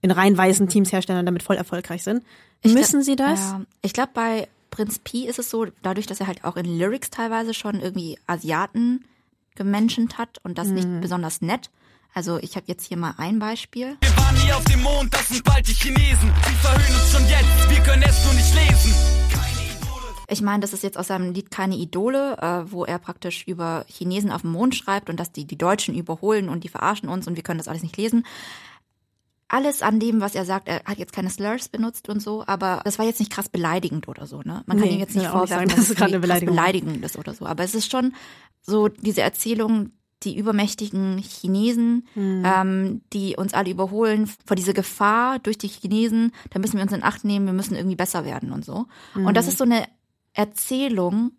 [0.00, 2.24] in rein weißen Teams herstellen und damit voll erfolgreich sind,
[2.62, 3.40] Ich müssen glaub- sie das?
[3.40, 6.64] Ja, ich glaube, bei Prinz Pi ist es so, dadurch, dass er halt auch in
[6.78, 9.04] Lyrics teilweise schon irgendwie Asiaten
[9.56, 10.74] gemenschent hat und das Mhm.
[10.74, 11.68] nicht besonders nett.
[12.14, 13.96] Also ich habe jetzt hier mal ein Beispiel.
[14.00, 16.32] Wir waren nie auf dem Mond, das sind bald die Chinesen.
[16.46, 18.94] Sie verhöhnen uns schon jetzt, wir können es nur nicht lesen.
[20.30, 23.86] Ich meine, das ist jetzt aus seinem Lied Keine Idole, äh, wo er praktisch über
[23.88, 27.26] Chinesen auf dem Mond schreibt und dass die die Deutschen überholen und die verarschen uns
[27.26, 28.26] und wir können das alles nicht lesen.
[29.50, 32.82] Alles an dem, was er sagt, er hat jetzt keine Slurs benutzt und so, aber
[32.84, 34.62] das war jetzt nicht krass beleidigend oder so, ne?
[34.66, 36.54] Man kann Nee, ihm jetzt nicht auch nicht vorwerfen, sagen, dass es gerade eine Beleidigung
[36.54, 37.46] beleidigend ist oder so.
[37.46, 38.14] Aber es ist schon
[38.60, 39.92] so diese Erzählung,
[40.24, 42.42] die übermächtigen Chinesen, Hm.
[42.44, 46.92] ähm, die uns alle überholen, vor dieser Gefahr durch die Chinesen, da müssen wir uns
[46.92, 48.86] in Acht nehmen, wir müssen irgendwie besser werden und so.
[49.14, 49.50] Und das Mhm.
[49.50, 49.84] ist so eine
[50.32, 51.32] Erzählung,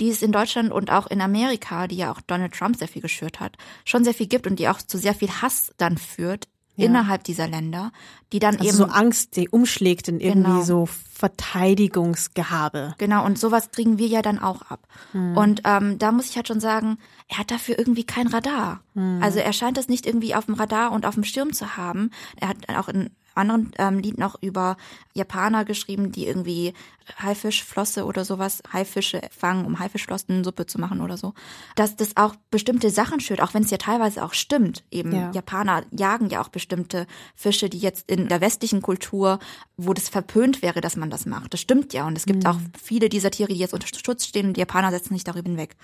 [0.00, 3.02] die es in Deutschland und auch in Amerika, die ja auch Donald Trump sehr viel
[3.02, 6.48] geschürt hat, schon sehr viel gibt und die auch zu sehr viel Hass dann führt
[6.76, 6.86] Ja.
[6.86, 7.92] innerhalb dieser Länder,
[8.32, 10.62] die dann Also eben so Angst, die umschlägt in irgendwie Genau.
[10.62, 12.94] so Verteidigungsgehabe.
[12.98, 14.86] Genau, und sowas kriegen wir ja dann auch ab.
[15.12, 15.36] Hm.
[15.36, 16.98] Und ähm, da muss ich halt schon sagen,
[17.28, 18.80] er hat dafür irgendwie kein Radar.
[18.94, 19.20] Hm.
[19.22, 22.10] Also er scheint das nicht irgendwie auf dem Radar und auf dem Schirm zu haben.
[22.36, 24.76] Er hat auch in anderen ähm, Lied noch über
[25.14, 26.74] Japaner geschrieben, die irgendwie
[27.18, 31.34] Haifischflosse oder sowas, Haifische fangen, um Haifischflossensuppe zu machen oder so.
[31.74, 34.84] Dass das auch bestimmte Sachen schürt, auch wenn es ja teilweise auch stimmt.
[34.90, 35.30] Eben Ja.
[35.32, 39.38] Japaner jagen ja auch bestimmte Fische, die jetzt in der westlichen Kultur,
[39.76, 41.52] wo das verpönt wäre, dass man das macht.
[41.52, 42.06] Das stimmt ja.
[42.06, 42.50] Und es gibt Mhm.
[42.50, 45.48] auch viele dieser Tiere, die jetzt unter Schutz stehen und die Japaner setzen sich darüber
[45.48, 45.76] hinweg.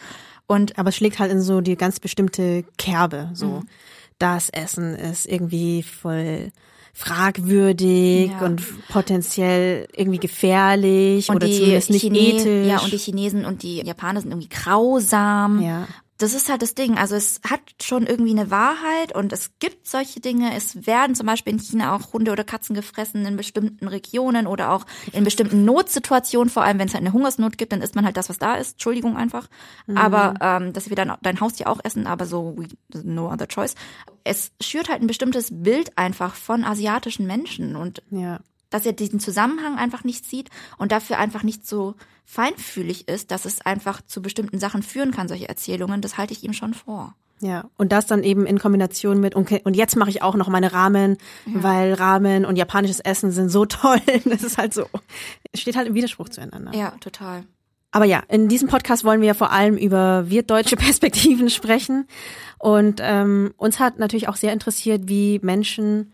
[0.47, 3.31] Und Aber es schlägt halt in so die ganz bestimmte Kerbe.
[3.35, 3.69] So, Mhm.
[4.19, 6.53] das Essen ist irgendwie voll
[6.99, 8.45] fragwürdig Ja.
[8.47, 12.67] und potenziell irgendwie gefährlich oder zumindest nicht Chine- ethisch.
[12.69, 15.63] Ja, und die Chinesen und die Japaner sind irgendwie grausam.
[15.63, 15.87] Ja.
[16.19, 16.99] Das ist halt das Ding.
[16.99, 20.55] Also es hat schon irgendwie eine Wahrheit und es gibt solche Dinge.
[20.57, 24.73] Es werden zum Beispiel in China auch Hunde oder Katzen gefressen in bestimmten Regionen oder
[24.73, 26.51] auch in bestimmten Notsituationen.
[26.51, 28.57] Vor allem, wenn es halt eine Hungersnot gibt, dann isst man halt das, was da
[28.57, 28.73] ist.
[28.73, 29.49] Entschuldigung einfach.
[29.87, 29.97] Mhm.
[29.97, 32.67] Aber ähm, dass wir dein, dein Haustier auch essen, aber so we,
[33.05, 33.77] no other choice.
[34.25, 38.41] Es schürt halt ein bestimmtes Bild einfach von asiatischen Menschen und ja.
[38.71, 41.95] Dass er diesen Zusammenhang einfach nicht sieht und dafür einfach nicht so
[42.25, 46.45] feinfühlig ist, dass es einfach zu bestimmten Sachen führen kann, solche Erzählungen, das halte ich
[46.45, 47.15] ihm schon vor.
[47.41, 50.49] Ja, und das dann eben in Kombination mit, okay, und jetzt mache ich auch noch
[50.49, 54.01] meine Ramen, weil Ramen und japanisches Essen sind so toll.
[54.25, 54.87] Das ist halt so,
[55.53, 56.75] es steht halt im Widerspruch zueinander.
[56.75, 57.45] Ja, total.
[57.91, 62.07] Aber ja, in diesem Podcast wollen wir ja vor allem über wirtdeutsche Perspektiven sprechen.
[62.59, 66.13] Und ähm, uns hat natürlich auch sehr interessiert, wie Menschen,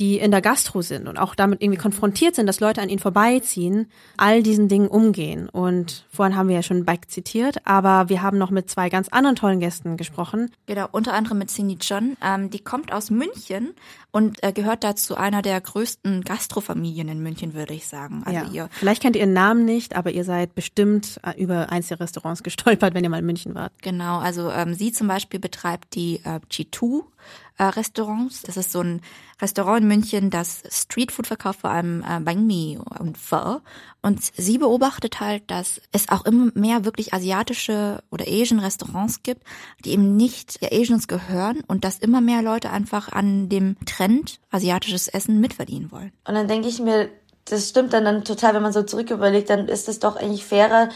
[0.00, 2.98] die in der Gastro sind und auch damit irgendwie konfrontiert sind, dass Leute an ihnen
[2.98, 5.48] vorbeiziehen, all diesen Dingen umgehen.
[5.50, 9.08] Und vorhin haben wir ja schon Bike zitiert, aber wir haben noch mit zwei ganz
[9.08, 10.50] anderen tollen Gästen gesprochen.
[10.64, 12.16] Genau, unter anderem mit Cindy John.
[12.24, 13.74] Ähm, die kommt aus München
[14.10, 18.22] und äh, gehört dazu einer der größten Gastrofamilien in München, würde ich sagen.
[18.24, 18.50] Also ja.
[18.50, 22.00] ihr Vielleicht kennt ihr ihren Namen nicht, aber ihr seid bestimmt äh, über eins der
[22.00, 23.72] Restaurants gestolpert, wenn ihr mal in München wart.
[23.82, 28.42] Genau, also ähm, sie zum Beispiel betreibt die äh, Chitu äh, Restaurants.
[28.42, 29.00] Das ist so ein
[29.40, 33.60] Restaurant in München, das Streetfood verkauft, vor allem äh, Banh Mi und Pho.
[34.02, 39.42] Und sie beobachtet halt, dass es auch immer mehr wirklich asiatische oder Asian Restaurants gibt,
[39.84, 44.40] die eben nicht der Asians gehören und dass immer mehr Leute einfach an dem Trend
[44.50, 46.12] asiatisches Essen mitverdienen wollen.
[46.26, 47.08] Und dann denke ich mir,
[47.46, 50.44] das stimmt dann, dann total, wenn man so zurück überlegt, dann ist es doch eigentlich
[50.44, 50.88] fairer,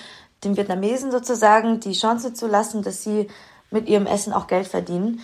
[0.44, 3.28] den Vietnamesen sozusagen die Chance zu lassen, dass sie
[3.70, 5.20] mit ihrem Essen auch Geld verdienen.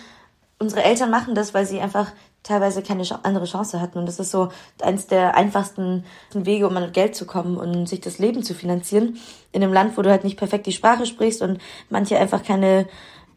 [0.61, 2.11] Unsere Eltern machen das, weil sie einfach
[2.43, 3.97] teilweise keine andere Chance hatten.
[3.97, 4.49] Und das ist so
[4.79, 9.17] eins der einfachsten Wege, um an Geld zu kommen und sich das Leben zu finanzieren.
[9.51, 11.59] In einem Land, wo du halt nicht perfekt die Sprache sprichst und
[11.89, 12.87] manche einfach keine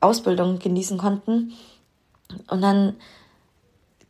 [0.00, 1.54] Ausbildung genießen konnten.
[2.50, 2.96] Und dann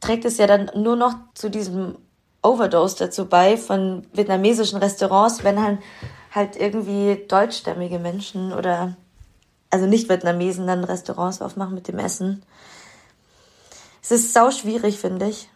[0.01, 1.95] trägt es ja dann nur noch zu diesem
[2.43, 5.79] Overdose dazu bei von vietnamesischen Restaurants, wenn halt,
[6.33, 8.97] halt irgendwie deutschstämmige Menschen oder
[9.71, 12.43] also nicht Vietnamesen dann Restaurants aufmachen mit dem Essen.
[14.05, 15.49] Es ist sau schwierig, finde ich.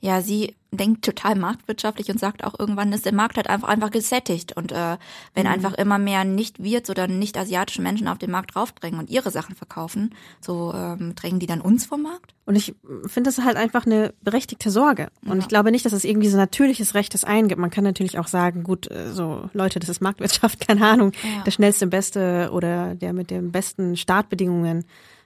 [0.00, 3.90] Ja, sie denkt total marktwirtschaftlich und sagt auch irgendwann ist der Markt halt einfach einfach
[3.90, 4.98] gesättigt und äh,
[5.32, 5.52] wenn mhm.
[5.52, 9.30] einfach immer mehr nicht Wirts oder nicht asiatische Menschen auf den Markt draufdrängen und ihre
[9.30, 12.34] Sachen verkaufen, so ähm, drängen die dann uns vom Markt?
[12.44, 12.74] Und ich
[13.06, 15.38] finde das halt einfach eine berechtigte Sorge und ja.
[15.38, 17.60] ich glaube nicht, dass es irgendwie so natürliches Recht des einen gibt.
[17.60, 21.44] Man kann natürlich auch sagen, gut, äh, so Leute, das ist Marktwirtschaft, keine Ahnung, ja.
[21.44, 24.84] der schnellste, beste oder der mit den besten Startbedingungen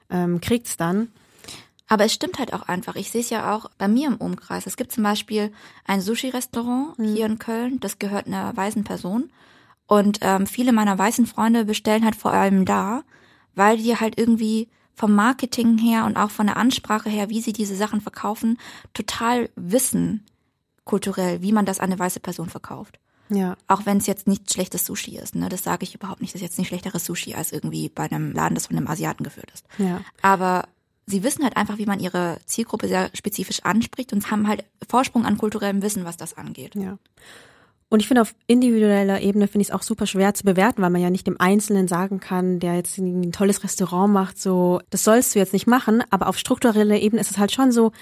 [0.09, 1.09] ähm, kriegt's dann.
[1.89, 2.97] Aber es stimmt halt auch einfach.
[2.97, 4.67] Ich sehe es ja auch bei mir im Umkreis.
[4.67, 5.53] Es gibt zum Beispiel
[5.87, 7.15] ein Sushi-Restaurant mhm.
[7.15, 9.31] hier in Köln, das gehört einer weißen Person.
[9.87, 13.03] Und ähm, viele meiner weißen Freunde bestellen halt vor allem da,
[13.55, 17.53] weil die halt irgendwie vom Marketing her und auch von der Ansprache her, wie sie
[17.53, 18.59] diese Sachen verkaufen,
[18.93, 20.27] total wissen,
[20.85, 22.99] kulturell, wie man das an eine weiße Person verkauft.
[23.31, 23.57] Ja.
[23.67, 25.49] Auch wenn es jetzt nicht schlechtes Sushi ist, ne?
[25.49, 26.35] Das sage ich überhaupt nicht.
[26.35, 29.23] Das ist jetzt nicht schlechteres Sushi als irgendwie bei einem Laden, das von einem Asiaten
[29.23, 29.67] geführt ist.
[29.79, 30.01] Ja.
[30.23, 30.67] Aber
[31.09, 35.25] sie wissen halt einfach, wie man ihre Zielgruppe sehr spezifisch anspricht und haben halt Vorsprung
[35.25, 36.75] an kulturellem Wissen, was das angeht.
[36.75, 36.99] Ja.
[37.89, 40.91] Und ich finde, auf individueller Ebene finde ich es auch super schwer zu bewerten, weil
[40.91, 45.05] man ja nicht dem Einzelnen sagen kann, der jetzt ein tolles Restaurant macht, so, das
[45.05, 46.05] sollst du jetzt nicht machen.
[46.11, 47.93] Aber auf struktureller Ebene ist es halt schon so,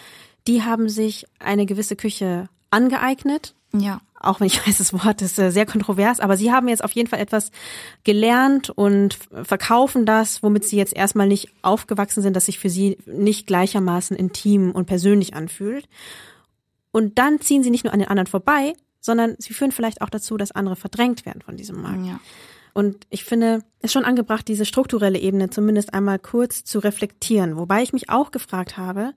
[0.49, 3.55] die haben sich eine gewisse Küche angeeignet.
[3.73, 6.85] Ja auch wenn ich weiß, das Wort ist äh, sehr kontrovers, aber sie haben jetzt
[6.85, 7.51] auf jeden Fall etwas
[8.05, 12.99] gelernt und verkaufen das, womit sie jetzt erstmal nicht aufgewachsen sind, dass sich für sie
[13.07, 15.89] nicht gleichermaßen intim und persönlich anfühlt.
[16.93, 20.11] Und dann ziehen sie nicht nur an den anderen vorbei, sondern sie führen vielleicht auch
[20.11, 22.07] dazu, dass andere verdrängt werden von diesem Markt.
[22.07, 22.21] Ja.
[22.77, 27.57] Und ich finde, es ist schon angebracht, diese strukturelle Ebene zumindest einmal kurz zu reflektieren.
[27.57, 29.15] Wobei ich mich auch gefragt habe,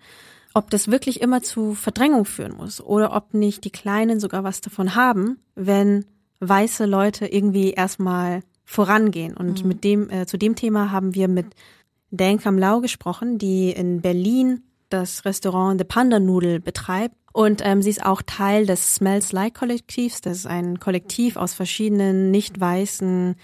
[0.60, 4.60] ob das wirklich immer zu Verdrängung führen muss oder ob nicht die Kleinen sogar was
[4.62, 6.06] davon haben, wenn
[6.42, 9.36] weiße Leute irgendwie erstmal vorangehen.
[9.36, 9.68] Und mhm.
[9.68, 11.48] mit dem, äh, zu dem Thema haben wir mit
[12.12, 17.16] Dan Kamlau gesprochen, die in Berlin das Restaurant The Panda Nudel betreibt.
[17.32, 20.20] Und ähm, sie ist auch Teil des Smells Like Kollektivs.
[20.20, 23.36] Das ist ein Kollektiv aus verschiedenen nicht weißen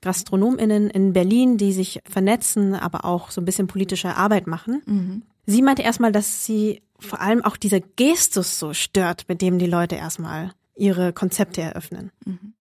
[0.00, 4.82] GastronomInnen in Berlin, die sich vernetzen, aber auch so ein bisschen politische Arbeit machen.
[4.86, 5.22] Mhm.
[5.46, 9.66] Sie meinte erstmal, dass sie vor allem auch dieser Gestus so stört, mit dem die
[9.66, 12.10] Leute erstmal ihre Konzepte eröffnen.
[12.24, 12.54] Mhm.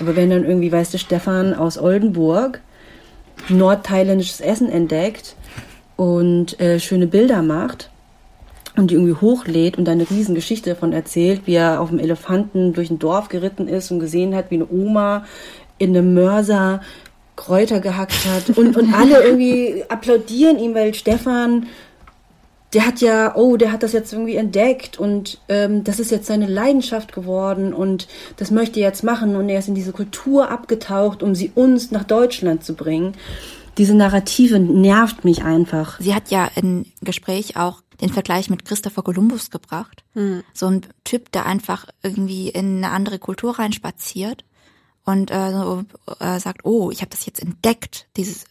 [0.00, 2.60] Aber wenn dann irgendwie, weißt du, Stefan aus Oldenburg
[3.48, 5.36] nordthailändisches Essen entdeckt
[5.96, 7.90] und äh, schöne Bilder macht
[8.76, 12.72] und die irgendwie hochlädt und eine riesen Geschichte davon erzählt, wie er auf dem Elefanten
[12.72, 15.24] durch ein Dorf geritten ist und gesehen hat, wie eine Oma
[15.78, 16.80] in einem Mörser
[17.36, 21.66] Kräuter gehackt hat und, und alle irgendwie applaudieren ihm, weil Stefan
[22.74, 26.26] der hat ja, oh, der hat das jetzt irgendwie entdeckt und ähm, das ist jetzt
[26.26, 30.50] seine Leidenschaft geworden und das möchte er jetzt machen und er ist in diese Kultur
[30.50, 33.14] abgetaucht, um sie uns nach Deutschland zu bringen.
[33.78, 36.00] Diese Narrative nervt mich einfach.
[36.00, 40.04] Sie hat ja im Gespräch auch den Vergleich mit Christopher Columbus gebracht.
[40.14, 40.42] Mhm.
[40.52, 44.44] So ein Typ, der einfach irgendwie in eine andere Kultur reinspaziert
[45.04, 45.84] und äh, so,
[46.18, 48.06] äh, sagt, oh, ich habe das jetzt entdeckt.
[48.16, 48.44] Dieses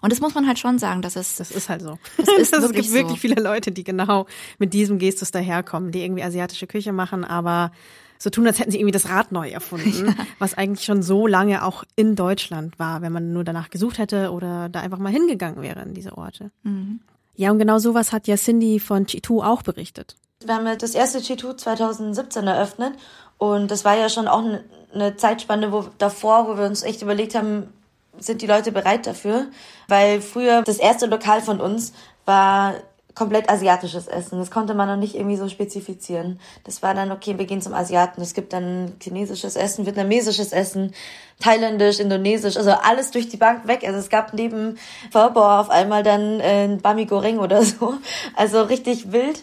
[0.00, 1.98] und das muss man halt schon sagen, dass es das ist halt so.
[2.16, 3.28] Das ist es wirklich gibt wirklich so.
[3.28, 4.26] viele Leute, die genau
[4.58, 7.72] mit diesem Gestus daherkommen, die irgendwie asiatische Küche machen, aber
[8.18, 10.26] so tun, als hätten sie irgendwie das Rad neu erfunden, ja.
[10.38, 14.32] was eigentlich schon so lange auch in Deutschland war, wenn man nur danach gesucht hätte
[14.32, 16.50] oder da einfach mal hingegangen wäre in diese Orte.
[16.62, 17.00] Mhm.
[17.36, 20.16] Ja, und genau sowas hat ja Cindy von Chitu auch berichtet.
[20.44, 22.94] Wir haben das erste Chitu 2017 eröffnet
[23.38, 24.42] und das war ja schon auch
[25.00, 27.72] eine Zeitspanne wo, davor, wo wir uns echt überlegt haben,
[28.18, 29.46] sind die Leute bereit dafür?
[29.86, 31.92] Weil früher das erste Lokal von uns
[32.24, 32.74] war
[33.18, 34.38] komplett asiatisches Essen.
[34.38, 36.38] Das konnte man noch nicht irgendwie so spezifizieren.
[36.62, 38.22] Das war dann, okay, wir gehen zum Asiaten.
[38.22, 40.94] Es gibt dann chinesisches Essen, vietnamesisches Essen,
[41.40, 43.82] thailändisch, indonesisch, also alles durch die Bank weg.
[43.84, 44.78] Also es gab neben
[45.10, 47.94] Pho auf einmal dann äh, ein Bami Goreng oder so.
[48.36, 49.42] Also richtig wild.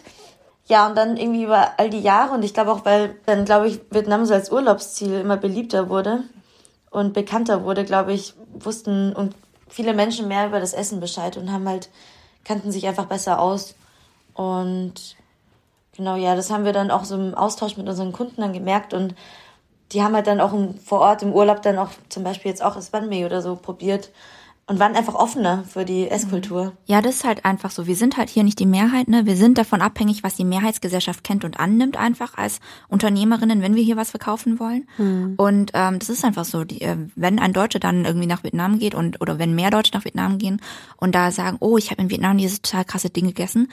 [0.68, 3.68] Ja, und dann irgendwie über all die Jahre und ich glaube auch, weil dann, glaube
[3.68, 6.24] ich, Vietnam so als Urlaubsziel immer beliebter wurde
[6.90, 9.34] und bekannter wurde, glaube ich, wussten und
[9.68, 11.88] viele Menschen mehr über das Essen Bescheid und haben halt,
[12.44, 13.76] kannten sich einfach besser aus.
[14.34, 15.16] Und
[15.96, 18.92] genau, ja, das haben wir dann auch so im Austausch mit unseren Kunden dann gemerkt
[18.92, 19.14] und
[19.92, 22.62] die haben halt dann auch im, vor Ort im Urlaub dann auch zum Beispiel jetzt
[22.62, 24.10] auch das Banh Mi oder so probiert.
[24.68, 26.72] Und waren einfach offener für die Esskultur.
[26.86, 27.86] Ja, das ist halt einfach so.
[27.86, 29.24] Wir sind halt hier nicht die Mehrheit, ne?
[29.24, 32.58] Wir sind davon abhängig, was die Mehrheitsgesellschaft kennt und annimmt, einfach als
[32.88, 34.88] Unternehmerinnen, wenn wir hier was verkaufen wollen.
[34.96, 35.34] Hm.
[35.36, 36.64] Und ähm, das ist einfach so.
[36.64, 39.92] Die, äh, wenn ein Deutscher dann irgendwie nach Vietnam geht und oder wenn mehr Deutsche
[39.94, 40.60] nach Vietnam gehen
[40.96, 43.68] und da sagen, oh, ich habe in Vietnam dieses total krasse Ding gegessen,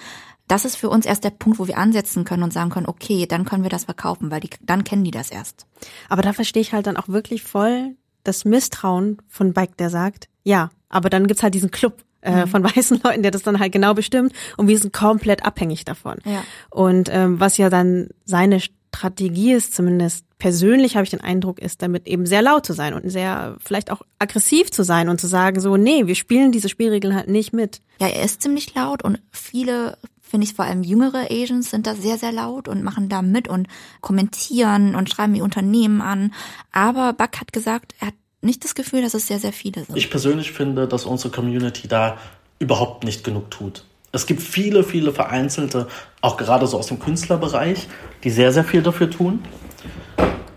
[0.47, 3.25] das ist für uns erst der Punkt, wo wir ansetzen können und sagen können, okay,
[3.25, 5.65] dann können wir das verkaufen, weil die, dann kennen die das erst.
[6.09, 10.29] Aber da verstehe ich halt dann auch wirklich voll das Misstrauen von Bike, der sagt,
[10.43, 12.47] ja, aber dann gibt's halt diesen Club äh, Mhm.
[12.47, 16.19] von weißen Leuten, der das dann halt genau bestimmt und wir sind komplett abhängig davon.
[16.25, 16.43] Ja.
[16.69, 21.81] Und ähm, was ja dann seine Strategie ist, zumindest persönlich habe ich den Eindruck, ist
[21.81, 25.27] damit eben sehr laut zu sein und sehr vielleicht auch aggressiv zu sein und zu
[25.27, 27.81] sagen so, nee, wir spielen diese Spielregeln halt nicht mit.
[27.99, 31.95] Ja, er ist ziemlich laut und viele, finde ich vor allem jüngere Asians sind da
[31.95, 33.67] sehr, sehr laut und machen da mit und
[34.01, 36.33] kommentieren und schreiben die Unternehmen an.
[36.71, 39.95] Aber Buck hat gesagt, er hat nicht das Gefühl, dass es sehr, sehr viele sind.
[39.95, 42.17] Ich persönlich finde, dass unsere Community da
[42.59, 43.85] überhaupt nicht genug tut.
[44.11, 45.87] Es gibt viele, viele vereinzelte,
[46.21, 47.87] auch gerade so aus dem Künstlerbereich,
[48.23, 49.43] die sehr, sehr viel dafür tun.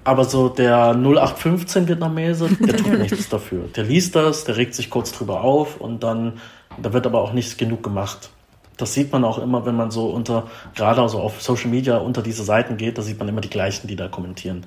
[0.05, 3.64] Aber so der 0815 Vietnamese, der tut nichts dafür.
[3.74, 6.34] Der liest das, der regt sich kurz drüber auf und dann,
[6.80, 8.30] da wird aber auch nicht genug gemacht.
[8.76, 12.22] Das sieht man auch immer, wenn man so unter, gerade also auf Social Media unter
[12.22, 14.66] diese Seiten geht, da sieht man immer die gleichen, die da kommentieren.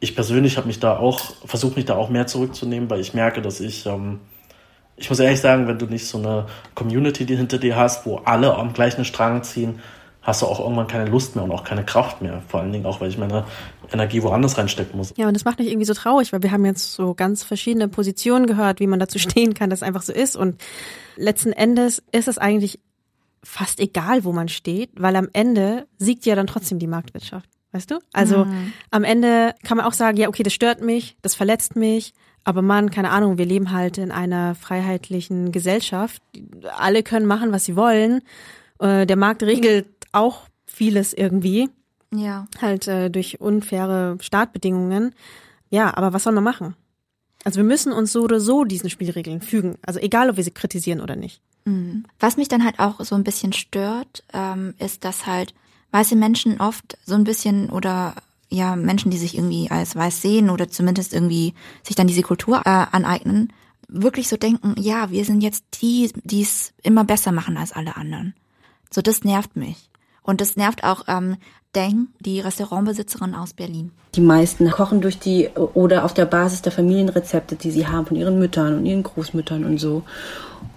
[0.00, 3.42] Ich persönlich habe mich da auch, versuche mich da auch mehr zurückzunehmen, weil ich merke,
[3.42, 4.20] dass ich, ähm,
[4.96, 8.16] ich muss ehrlich sagen, wenn du nicht so eine Community die hinter dir hast, wo
[8.18, 9.80] alle am gleichen Strang ziehen,
[10.22, 12.42] hast du auch irgendwann keine Lust mehr und auch keine Kraft mehr.
[12.48, 13.44] Vor allen Dingen auch, weil ich meine
[13.92, 15.14] Energie woanders reinstecken muss.
[15.16, 17.88] Ja, und das macht mich irgendwie so traurig, weil wir haben jetzt so ganz verschiedene
[17.88, 20.36] Positionen gehört, wie man dazu stehen kann, dass es einfach so ist.
[20.36, 20.60] Und
[21.16, 22.80] letzten Endes ist es eigentlich
[23.42, 27.48] fast egal, wo man steht, weil am Ende siegt ja dann trotzdem die Marktwirtschaft.
[27.72, 27.98] Weißt du?
[28.12, 28.72] Also Mhm.
[28.90, 32.14] am Ende kann man auch sagen, ja, okay, das stört mich, das verletzt mich,
[32.44, 36.22] aber man, keine Ahnung, wir leben halt in einer freiheitlichen Gesellschaft.
[36.76, 38.22] Alle können machen, was sie wollen.
[38.80, 41.68] Äh, Der Markt regelt auch vieles irgendwie
[42.12, 42.46] Ja.
[42.60, 45.14] halt äh, durch unfaire Startbedingungen.
[45.68, 46.74] Ja, aber was soll man machen?
[47.44, 49.76] Also wir müssen uns so oder so diesen Spielregeln fügen.
[49.86, 51.40] Also egal, ob wir sie kritisieren oder nicht.
[51.66, 52.04] Mhm.
[52.18, 55.54] Was mich dann halt auch so ein bisschen stört, ähm, ist, dass halt
[55.92, 58.14] weiße Menschen oft so ein bisschen oder
[58.48, 62.62] ja Menschen, die sich irgendwie als weiß sehen oder zumindest irgendwie sich dann diese Kultur
[62.64, 63.52] äh, aneignen,
[63.88, 67.96] wirklich so denken, ja, wir sind jetzt die, die es immer besser machen als alle
[67.96, 68.34] anderen.
[68.90, 69.90] So, das nervt mich.
[70.22, 71.36] Und das nervt auch ähm,
[71.74, 73.92] Deng, die Restaurantbesitzerin aus Berlin.
[74.14, 78.16] Die meisten kochen durch die oder auf der Basis der Familienrezepte, die sie haben von
[78.16, 80.02] ihren Müttern und ihren Großmüttern und so.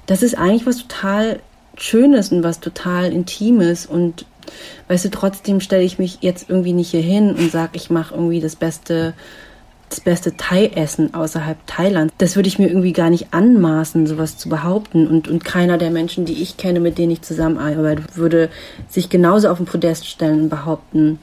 [0.05, 1.39] Das ist eigentlich was total
[1.76, 4.26] Schönes und was total Intimes und
[4.88, 8.16] weißt du, trotzdem stelle ich mich jetzt irgendwie nicht hier hin und sage, ich mache
[8.16, 9.14] irgendwie das beste
[9.94, 12.14] das beste Thai-Essen außerhalb Thailands.
[12.18, 15.08] Das würde ich mir irgendwie gar nicht anmaßen, sowas zu behaupten.
[15.08, 18.50] Und, und keiner der Menschen, die ich kenne, mit denen ich zusammenarbeite, würde
[18.89, 21.20] sich genauso auf den Podest stellen und behaupten,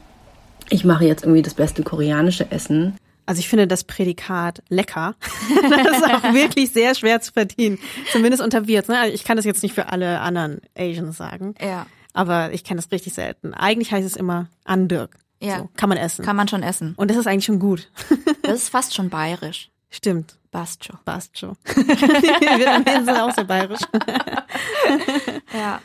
[0.69, 2.97] ich mache jetzt irgendwie das beste koreanische Essen.
[3.27, 5.17] Also ich finde das Prädikat lecker.
[5.71, 7.79] das ist auch wirklich sehr schwer zu verdienen.
[8.13, 8.89] Zumindest unter Wirts.
[8.89, 8.99] Ne?
[8.99, 11.55] Also Ich kann das jetzt nicht für alle anderen Asians sagen.
[11.61, 11.87] Ja.
[12.13, 13.55] Aber ich kenne das richtig selten.
[13.55, 15.17] Eigentlich heißt es immer Andirk.
[15.41, 15.59] Ja.
[15.59, 16.25] So, kann man essen.
[16.25, 16.95] Kann man schon essen.
[16.97, 17.91] Und das ist eigentlich schon gut.
[18.43, 19.71] Das ist fast schon bayerisch.
[19.91, 20.37] Stimmt.
[20.51, 20.95] Bastjo.
[21.05, 21.57] Bastjo.
[21.65, 23.81] Vietnamesen sind auch so bayerisch.
[25.53, 25.81] Ja.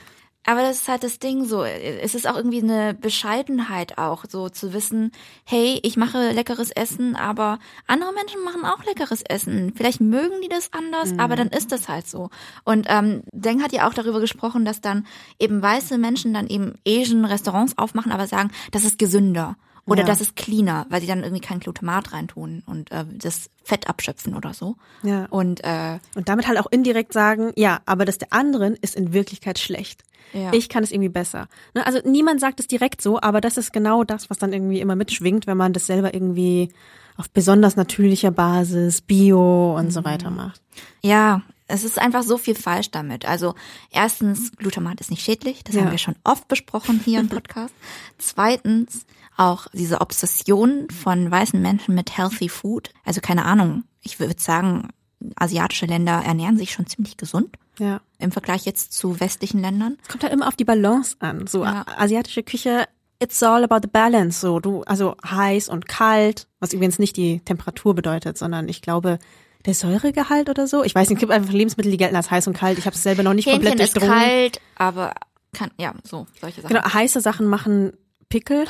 [0.46, 1.64] Aber das ist halt das Ding so.
[1.64, 5.12] Es ist auch irgendwie eine Bescheidenheit auch, so zu wissen,
[5.44, 9.74] hey, ich mache leckeres Essen, aber andere Menschen machen auch leckeres Essen.
[9.76, 11.20] Vielleicht mögen die das anders, Mhm.
[11.20, 12.30] aber dann ist das halt so.
[12.64, 15.08] Und ähm, Deng hat ja auch darüber gesprochen, dass dann
[15.40, 19.56] eben weiße Menschen dann eben Asian Restaurants aufmachen, aber sagen, das ist gesünder.
[19.88, 20.08] Oder Ja.
[20.08, 24.36] das ist cleaner, weil sie dann irgendwie kein Glutamat reintun und äh, das Fett abschöpfen
[24.36, 24.78] oder so.
[25.04, 25.26] Ja.
[25.30, 29.14] Und äh, Und damit halt auch indirekt sagen, ja, aber das der anderen ist in
[29.14, 30.04] Wirklichkeit schlecht.
[30.34, 30.52] Ja.
[30.54, 31.48] Ich kann es irgendwie besser.
[31.76, 31.86] Ne?
[31.86, 34.96] Also niemand sagt es direkt so, aber das ist genau das, was dann irgendwie immer
[34.96, 36.74] mitschwingt, wenn man das selber irgendwie
[37.16, 40.62] auf besonders natürlicher Basis, Bio und so weiter macht.
[41.02, 43.26] Ja, es ist einfach so viel falsch damit.
[43.26, 43.54] Also
[43.92, 45.84] erstens, Glutamat ist nicht schädlich, das Ja.
[45.84, 47.74] haben wir schon oft besprochen hier im Podcast.
[48.18, 49.06] Zweitens,
[49.38, 52.92] auch diese Obsession von weißen Menschen mit Healthy Food.
[53.04, 54.90] Also keine Ahnung, ich würde sagen,
[55.36, 58.02] asiatische Länder ernähren sich schon ziemlich gesund Ja.
[58.20, 59.98] im Vergleich jetzt zu westlichen Ländern.
[60.04, 61.48] Es kommt halt immer auf die Balance an.
[61.48, 62.86] So a- asiatische Küche,
[63.20, 64.40] it's all about the balance.
[64.40, 69.20] So du, also heiß und kalt, was übrigens nicht die Temperatur bedeutet, sondern ich glaube
[69.66, 70.84] der Säuregehalt oder so.
[70.84, 72.78] Ich weiß nicht, es gibt einfach Lebensmittel, die gelten als heiß und kalt.
[72.78, 74.20] Ich habe es selber noch nicht Hähnchen komplett ist durchdrungen.
[74.24, 75.14] kalt, aber
[75.54, 76.76] kann, ja, so, solche Sachen.
[76.76, 77.94] Genau, heiße Sachen machen
[78.36, 78.66] Pickel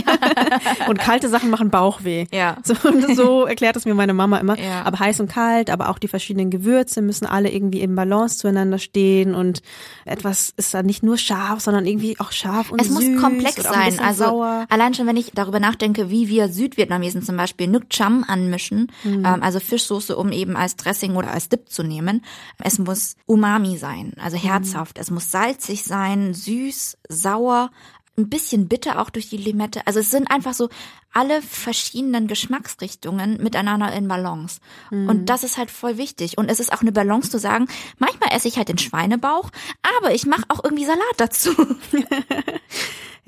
[0.88, 2.26] und kalte Sachen machen Bauchweh.
[2.32, 2.56] Ja.
[2.64, 2.74] So,
[3.14, 4.58] so erklärt es mir meine Mama immer.
[4.58, 4.82] Ja.
[4.82, 8.78] Aber heiß und kalt, aber auch die verschiedenen Gewürze müssen alle irgendwie im Balance zueinander
[8.78, 9.62] stehen und
[10.04, 13.62] etwas ist da nicht nur scharf, sondern irgendwie auch scharf und Es süß muss komplex
[13.62, 14.00] sein.
[14.00, 14.66] Also sauer.
[14.70, 19.24] allein schon, wenn ich darüber nachdenke, wie wir Südvietnamesen zum Beispiel Nuc Cham anmischen, Mhm.
[19.24, 22.24] ähm, also Fischsoße, um eben als Dressing oder als Dip zu nehmen.
[22.62, 24.98] Es muss Umami sein, also herzhaft.
[24.98, 27.70] Es muss salzig sein, süß, sauer,
[28.16, 29.86] ein bisschen bitter auch durch die Limette.
[29.86, 30.68] Also es sind einfach so
[31.12, 34.60] alle verschiedenen Geschmacksrichtungen miteinander in Balance.
[34.90, 35.08] Mhm.
[35.08, 36.38] Und das ist halt voll wichtig.
[36.38, 37.66] Und es ist auch eine Balance zu sagen,
[37.98, 39.50] manchmal esse ich halt den Schweinebauch,
[39.98, 41.50] aber ich mache auch irgendwie Salat dazu.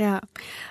[0.01, 0.21] Ja,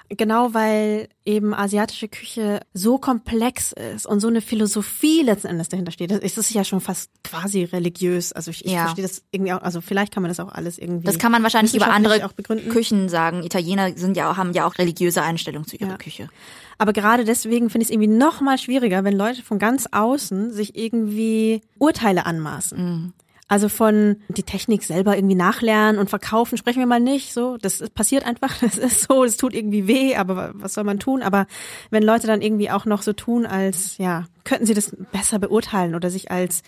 [0.07, 5.91] genau, weil eben asiatische Küche so komplex ist und so eine Philosophie letzten Endes dahinter
[5.91, 6.11] steht.
[6.11, 8.31] Das ist ja schon fast quasi religiös.
[8.31, 8.83] Also ich, ich Ja.
[8.83, 11.05] verstehe das irgendwie auch, also vielleicht kann man das auch alles irgendwie.
[11.05, 12.69] Das kann man wahrscheinlich über andere wissenschaftlich auch begründen.
[12.69, 13.43] Küchen sagen.
[13.43, 16.29] Italiener sind ja auch, haben ja auch religiöse Einstellungen zu ihrer Küche.
[16.77, 20.53] Aber gerade deswegen finde ich es irgendwie noch mal schwieriger, wenn Leute von ganz außen
[20.53, 22.77] sich irgendwie Urteile anmaßen.
[22.79, 23.13] Mhm.
[23.49, 27.57] Also von die Technik selber irgendwie nachlernen und verkaufen, sprechen wir mal nicht so.
[27.57, 31.21] Das passiert einfach, das ist so, es tut irgendwie weh, aber was soll man tun?
[31.21, 31.47] Aber
[31.89, 35.95] wenn Leute dann irgendwie auch noch so tun, als ja, könnten sie das besser beurteilen
[35.95, 36.61] oder sich als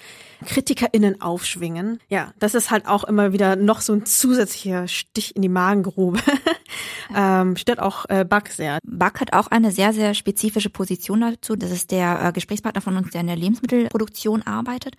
[0.45, 5.41] KritikerInnen aufschwingen, ja, das ist halt auch immer wieder noch so ein zusätzlicher Stich in
[5.41, 6.19] die Magengrube.
[7.15, 8.79] ähm, stört auch äh, Buck sehr.
[8.83, 11.57] Buck hat auch eine sehr, sehr spezifische Position dazu.
[11.57, 14.95] Das ist der äh, Gesprächspartner von uns, der in der Lebensmittelproduktion arbeitet.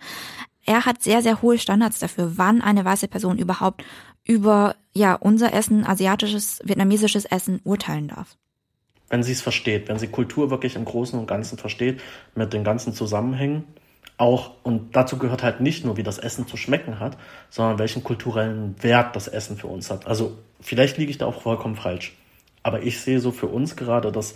[0.65, 3.83] Er hat sehr, sehr hohe Standards dafür, wann eine weiße Person überhaupt
[4.25, 8.37] über ja unser Essen, asiatisches, vietnamesisches Essen urteilen darf.
[9.11, 12.01] wenn sie es versteht, wenn sie Kultur wirklich im Großen und Ganzen versteht,
[12.33, 13.65] mit den ganzen Zusammenhängen,
[14.17, 17.17] auch, und dazu gehört halt nicht nur, wie das Essen zu schmecken hat,
[17.49, 20.05] sondern welchen kulturellen Wert das Essen für uns hat.
[20.07, 22.15] Also vielleicht liege ich da auch vollkommen falsch,
[22.63, 24.35] aber ich sehe so für uns gerade, dass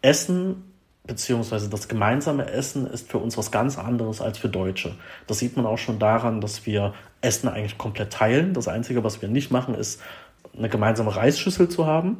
[0.00, 0.62] Essen
[1.06, 4.94] beziehungsweise das gemeinsame Essen ist für uns was ganz anderes als für Deutsche.
[5.26, 8.54] Das sieht man auch schon daran, dass wir Essen eigentlich komplett teilen.
[8.54, 10.00] Das Einzige, was wir nicht machen, ist
[10.56, 12.18] eine gemeinsame Reisschüssel zu haben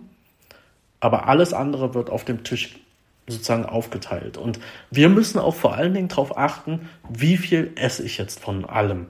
[1.01, 2.80] aber alles andere wird auf dem Tisch
[3.28, 4.39] sozusagen aufgeteilt.
[4.39, 4.61] Und
[4.91, 9.07] wir müssen auch vor allen Dingen darauf achten, wie viel esse ich jetzt von allem.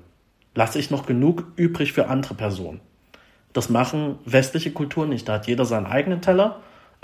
[0.54, 2.80] Lasse ich noch genug übrig für andere Personen?
[3.52, 5.28] Das machen westliche Kulturen nicht.
[5.28, 6.60] Da hat jeder seinen eigenen Teller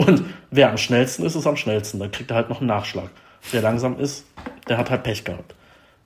[0.06, 1.98] und wer am schnellsten ist, ist am schnellsten.
[1.98, 3.10] Da kriegt er halt noch einen Nachschlag.
[3.50, 4.26] Wer langsam ist,
[4.68, 5.54] der hat halt Pech gehabt.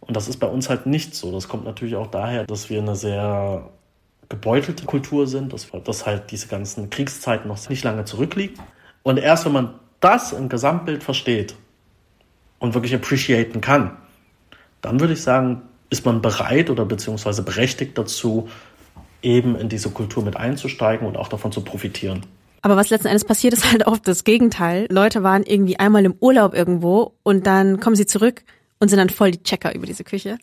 [0.01, 1.33] Und das ist bei uns halt nicht so.
[1.33, 3.69] Das kommt natürlich auch daher, dass wir eine sehr
[4.29, 8.57] gebeutelte Kultur sind, dass, dass halt diese ganzen Kriegszeiten noch nicht lange zurückliegen.
[9.03, 11.55] Und erst wenn man das im Gesamtbild versteht
[12.59, 13.97] und wirklich appreciaten kann,
[14.81, 18.49] dann würde ich sagen, ist man bereit oder beziehungsweise berechtigt dazu,
[19.23, 22.25] eben in diese Kultur mit einzusteigen und auch davon zu profitieren.
[22.67, 24.89] Aber was letzten Endes passiert, ist halt oft das Gegenteil.
[24.91, 28.43] Leute waren irgendwie einmal im Urlaub irgendwo und dann kommen sie zurück
[28.81, 30.37] und sind dann voll die Checker über diese Küche.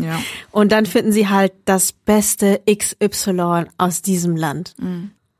[0.00, 0.20] ja.
[0.52, 4.76] Und dann finden sie halt das beste XY aus diesem Land.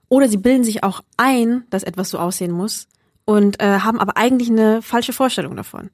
[0.09, 2.89] Oder sie bilden sich auch ein, dass etwas so aussehen muss
[3.25, 5.89] und äh, haben aber eigentlich eine falsche Vorstellung davon.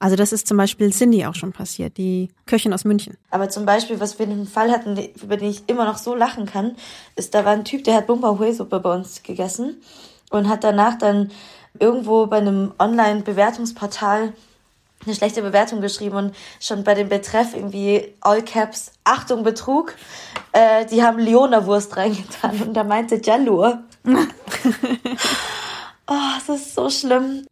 [0.00, 3.16] Also das ist zum Beispiel Cindy auch schon passiert, die Köchin aus München.
[3.30, 6.46] Aber zum Beispiel, was wir einen Fall hatten, über den ich immer noch so lachen
[6.46, 6.76] kann,
[7.16, 9.82] ist, da war ein Typ, der hat Bumba Hui-Suppe bei uns gegessen
[10.30, 11.30] und hat danach dann
[11.78, 14.32] irgendwo bei einem Online-Bewertungsportal
[15.04, 19.94] eine schlechte Bewertung geschrieben und schon bei dem Betreff irgendwie All Caps, Achtung Betrug,
[20.52, 23.82] äh, die haben Leona-Wurst reingetan und da meinte Jalur.
[26.06, 26.14] oh,
[26.46, 27.46] das ist so schlimm.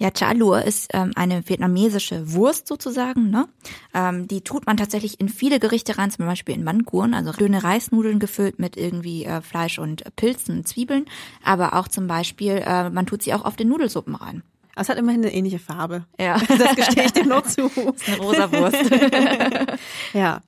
[0.00, 3.28] Ja, Chalur ist ähm, eine vietnamesische Wurst sozusagen.
[3.28, 3.46] Ne?
[3.92, 7.62] Ähm, die tut man tatsächlich in viele Gerichte rein, zum Beispiel in Manguren, also dünne
[7.62, 11.04] Reisnudeln gefüllt mit irgendwie äh, Fleisch und Pilzen und Zwiebeln.
[11.44, 14.42] Aber auch zum Beispiel, äh, man tut sie auch auf den Nudelsuppen rein.
[14.72, 16.06] Aber es hat immerhin eine ähnliche Farbe.
[16.18, 16.40] Ja.
[16.48, 17.66] Das gestehe ich dem noch zu.
[17.66, 18.82] ist eine rosa Wurst.
[20.14, 20.40] ja.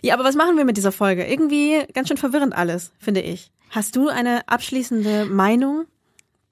[0.00, 1.24] Ja, aber was machen wir mit dieser Folge?
[1.24, 3.50] Irgendwie ganz schön verwirrend alles, finde ich.
[3.70, 5.86] Hast du eine abschließende Meinung?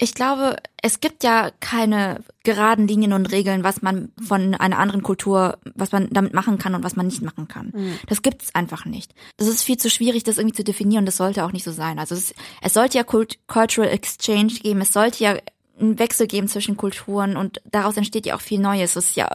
[0.03, 5.03] Ich glaube, es gibt ja keine geraden Linien und Regeln, was man von einer anderen
[5.03, 7.70] Kultur, was man damit machen kann und was man nicht machen kann.
[7.74, 7.98] Mhm.
[8.07, 9.14] Das gibt's einfach nicht.
[9.36, 11.05] Das ist viel zu schwierig, das irgendwie zu definieren.
[11.05, 11.98] Das sollte auch nicht so sein.
[11.98, 14.80] Also es, es sollte ja Kult Cultural Exchange geben.
[14.80, 15.36] Es sollte ja
[15.78, 18.96] einen Wechsel geben zwischen Kulturen und daraus entsteht ja auch viel Neues.
[18.96, 19.28] Es ist ja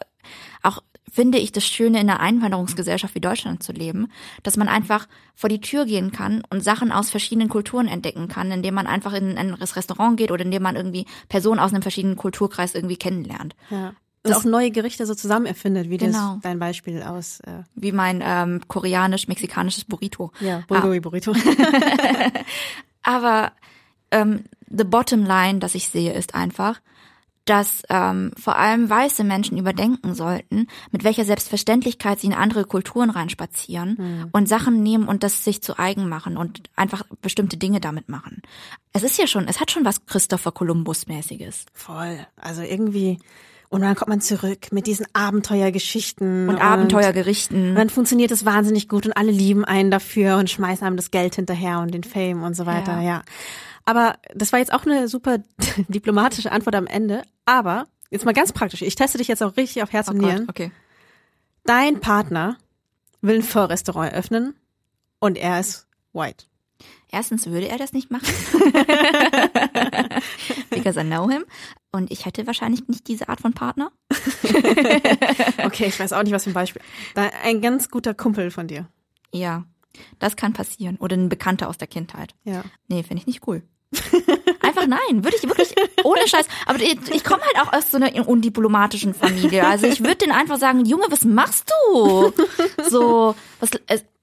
[0.63, 0.82] auch
[1.16, 4.11] finde ich das Schöne in einer Einwanderungsgesellschaft wie Deutschland zu leben,
[4.43, 8.51] dass man einfach vor die Tür gehen kann und Sachen aus verschiedenen Kulturen entdecken kann,
[8.51, 12.18] indem man einfach in ein Restaurant geht oder indem man irgendwie Personen aus einem verschiedenen
[12.18, 13.55] Kulturkreis irgendwie kennenlernt.
[13.70, 13.93] Ja.
[14.24, 16.34] Und auch neue Gerichte so zusammen erfindet, wie Genau.
[16.34, 17.39] das dein Beispiel aus.
[17.41, 20.32] Äh, Wie mein ähm, koreanisch-mexikanisches Burrito.
[20.41, 21.34] ja, Bulgogi Burrito.
[23.03, 23.51] Aber
[24.11, 26.82] ähm, the bottom line, das ich sehe, ist einfach,
[27.46, 33.10] dass ähm, vor allem weiße Menschen überdenken sollten, mit welcher Selbstverständlichkeit sie in andere Kulturen
[33.10, 34.30] reinspazieren Hm.
[34.32, 38.41] und Sachen nehmen und das sich zu eigen machen und einfach bestimmte Dinge damit machen.
[38.93, 41.66] Es ist ja schon, es hat schon was Christopher Columbus-mäßiges.
[41.74, 42.26] Voll.
[42.36, 43.20] Also irgendwie.
[43.70, 46.49] Und dann kommt man zurück mit diesen Abenteuergeschichten.
[46.49, 47.70] Und Abenteuergerichten.
[47.70, 51.11] Und dann funktioniert es wahnsinnig gut und alle lieben einen dafür und schmeißen einem das
[51.11, 53.01] Geld hinterher und den Fame und so weiter, Ja.
[53.01, 53.22] ja.
[53.88, 55.38] Aber das war jetzt auch eine super
[55.89, 57.22] diplomatische Antwort am Ende.
[57.45, 58.82] Aber jetzt mal ganz praktisch.
[58.82, 60.47] Ich teste dich jetzt auch richtig auf Herz Oh und Gott, Nieren.
[60.49, 60.72] okay.
[61.66, 62.57] Dein Partner
[63.22, 64.55] will ein Pho-Restaurant eröffnen
[65.20, 66.45] und er ist white.
[67.11, 68.28] Erstens würde er das nicht machen.
[70.70, 71.45] Because I know him.
[71.96, 73.91] Und ich hätte wahrscheinlich nicht diese Art von Partner.
[75.64, 76.82] Okay, ich weiß auch nicht, was für ein Beispiel.
[77.16, 78.88] Ein ganz guter Kumpel von dir.
[79.34, 79.66] Ja,
[80.20, 80.98] das kann passieren.
[80.98, 82.36] Oder ein Bekannter aus der Kindheit.
[82.43, 82.64] Ja.
[82.88, 83.64] Nee, finde ich nicht cool.
[84.62, 85.74] Einfach nein, würde ich wirklich
[86.04, 86.48] ohne Scheiß.
[86.66, 89.66] Aber ich, ich komme halt auch aus so einer undiplomatischen Familie.
[89.66, 92.34] Also ich würde den einfach sagen, Junge, was machst du?
[92.88, 93.72] So, was,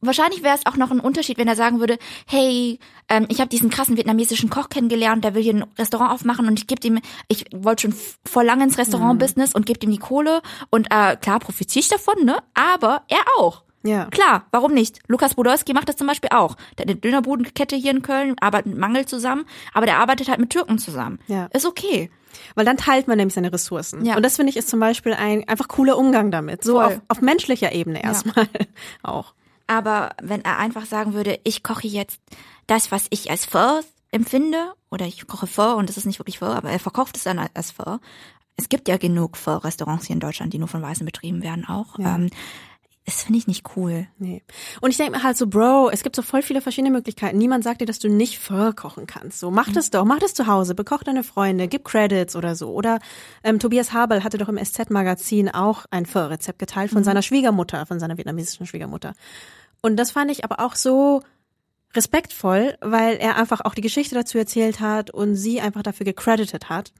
[0.01, 3.49] wahrscheinlich wäre es auch noch ein Unterschied, wenn er sagen würde, hey, ähm, ich habe
[3.49, 7.01] diesen krassen vietnamesischen Koch kennengelernt, der will hier ein Restaurant aufmachen und ich gebe ihm,
[7.29, 7.95] ich wollte schon
[8.25, 12.25] vor lange ins Restaurant-Business und gebe ihm die Kohle und äh, klar profitiere ich davon,
[12.25, 12.39] ne?
[12.55, 13.63] Aber er auch.
[13.83, 14.07] Ja.
[14.07, 15.01] Klar, warum nicht?
[15.09, 16.57] Lukas Podolski macht das zum Beispiel auch.
[16.77, 20.41] Der hat eine Dönerbudenkette hier in Köln, arbeitet mit Mangel zusammen, aber der arbeitet halt
[20.41, 21.19] mit Türken zusammen.
[21.27, 21.47] Ja.
[21.47, 22.11] Ist okay.
[22.55, 24.05] Weil dann teilt man nämlich seine Ressourcen.
[24.05, 24.17] Ja.
[24.17, 26.65] Und das finde ich ist zum Beispiel ein einfach cooler Umgang damit.
[26.65, 28.49] So auf, auf menschlicher Ebene erstmal
[29.03, 29.35] auch.
[29.67, 32.21] Aber wenn er einfach sagen würde, ich koche jetzt
[32.67, 33.81] das, was ich als Pho
[34.11, 37.25] empfinde, oder ich koche Pho und das ist nicht wirklich Pho, aber er verkauft es
[37.25, 37.99] dann als Pho.
[38.57, 41.99] Es gibt ja genug Pho-Restaurants hier in Deutschland, die nur von Weißen betrieben werden auch.
[41.99, 42.17] Ja.
[42.17, 42.29] Ähm,
[43.05, 44.07] das finde ich nicht cool.
[44.19, 44.43] Nee.
[44.81, 47.37] Und ich denke mir halt so, Bro, es gibt so voll viele verschiedene Möglichkeiten.
[47.37, 49.41] Niemand sagt dir, dass du nicht Pho kochen kannst.
[49.41, 52.71] So, mach das doch, mach das zu Hause, bekoch deine Freunde, gib Credits oder so.
[52.73, 53.01] Oder
[53.43, 57.05] ähm, Tobias Habel hatte doch im SZ-Magazin auch ein Pho-Rezept geteilt von Mhm.
[57.05, 59.15] seiner Schwiegermutter, von seiner vietnamesischen Schwiegermutter.
[59.81, 61.23] Und das fand ich aber auch so
[61.95, 66.69] respektvoll, weil er einfach auch die Geschichte dazu erzählt hat und sie einfach dafür gecredited
[66.69, 66.93] hat.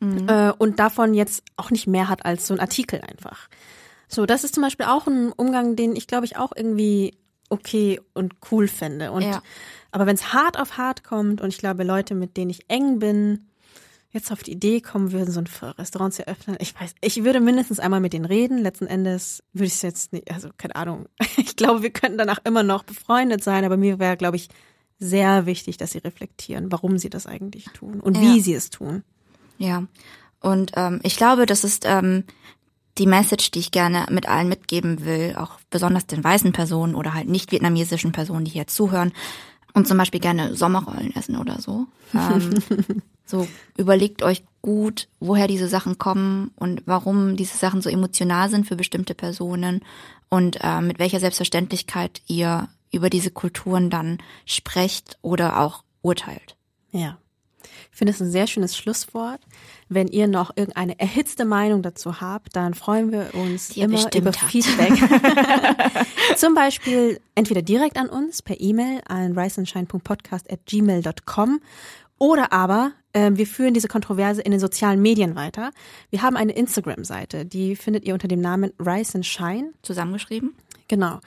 [0.00, 0.28] Mhm.
[0.28, 3.48] Äh, und davon jetzt auch nicht mehr hat als so ein Artikel einfach.
[4.14, 7.16] So, das ist zum Beispiel auch ein Umgang, den ich glaube ich auch irgendwie
[7.50, 9.12] okay und cool fände.
[9.12, 9.42] Und Ja.
[9.90, 12.98] aber wenn es hart auf hart kommt und ich glaube Leute, mit denen ich eng
[12.98, 13.46] bin,
[14.10, 17.40] jetzt auf die Idee kommen würden, so ein Restaurant zu eröffnen, ich weiß, ich würde
[17.40, 18.58] mindestens einmal mit denen reden.
[18.58, 21.06] Letzten Endes würde ich es jetzt nicht, also keine Ahnung.
[21.36, 24.48] Ich glaube, wir könnten danach immer noch befreundet sein, aber mir wäre, glaube ich,
[25.00, 28.22] sehr wichtig, dass sie reflektieren, warum sie das eigentlich tun und Ja.
[28.22, 29.02] wie sie es tun.
[29.58, 29.84] Ja.
[30.40, 32.24] Und ähm, ich glaube, das ist ähm,
[32.98, 37.14] die Message, die ich gerne mit allen mitgeben will, auch besonders den weißen Personen oder
[37.14, 39.12] halt nicht vietnamesischen Personen, die hier zuhören
[39.72, 41.86] und zum Beispiel gerne Sommerrollen essen oder so.
[42.14, 42.54] Ähm,
[43.26, 48.68] so überlegt euch gut, woher diese Sachen kommen und warum diese Sachen so emotional sind
[48.68, 49.80] für bestimmte Personen
[50.28, 56.54] und äh, mit welcher Selbstverständlichkeit ihr über diese Kulturen dann sprecht oder auch urteilt.
[56.92, 57.18] Ja.
[57.94, 59.40] Ich finde es ein sehr schönes Schlusswort.
[59.88, 64.50] Wenn ihr noch irgendeine erhitzte Meinung dazu habt, dann freuen wir uns immer über habt.
[64.50, 64.94] Feedback.
[66.36, 71.60] Zum Beispiel entweder direkt an uns per E-Mail an riceandshine.podcast@gmail.com
[72.18, 75.70] oder aber äh, wir führen diese Kontroverse in den sozialen Medien weiter.
[76.10, 79.72] Wir haben eine Instagram-Seite, die findet ihr unter dem Namen Rice and Shine.
[79.82, 80.56] Zusammengeschrieben?
[80.88, 81.20] Genau.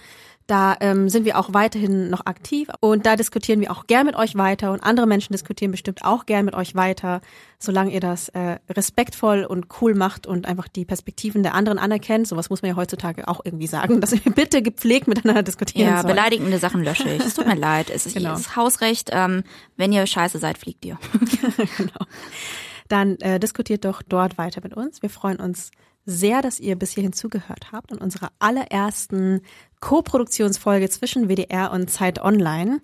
[0.48, 4.16] Da ähm, sind wir auch weiterhin noch aktiv und da diskutieren wir auch gern mit
[4.16, 7.20] euch weiter und andere Menschen diskutieren bestimmt auch gern mit euch weiter,
[7.60, 12.30] solange ihr das äh, respektvoll und cool macht und einfach die Perspektiven der anderen anerkennt.
[12.30, 16.02] Sowas muss man ja heutzutage auch irgendwie sagen, dass wir bitte gepflegt miteinander diskutieren Ja,
[16.02, 16.16] sollen.
[16.16, 17.20] beleidigende Sachen lösche ich.
[17.26, 17.90] Es tut mir leid.
[17.90, 18.34] Es ist, Genau.
[18.34, 19.10] es ist Hausrecht.
[19.12, 19.44] Ähm,
[19.76, 20.98] wenn ihr scheiße seid, fliegt ihr.
[22.88, 25.02] Dann äh, diskutiert doch dort weiter mit uns.
[25.02, 25.72] Wir freuen uns
[26.06, 29.42] sehr, dass ihr bis hierhin zugehört habt und unserer allerersten
[29.80, 32.82] Co-Produktionsfolge zwischen WDR und Zeit Online.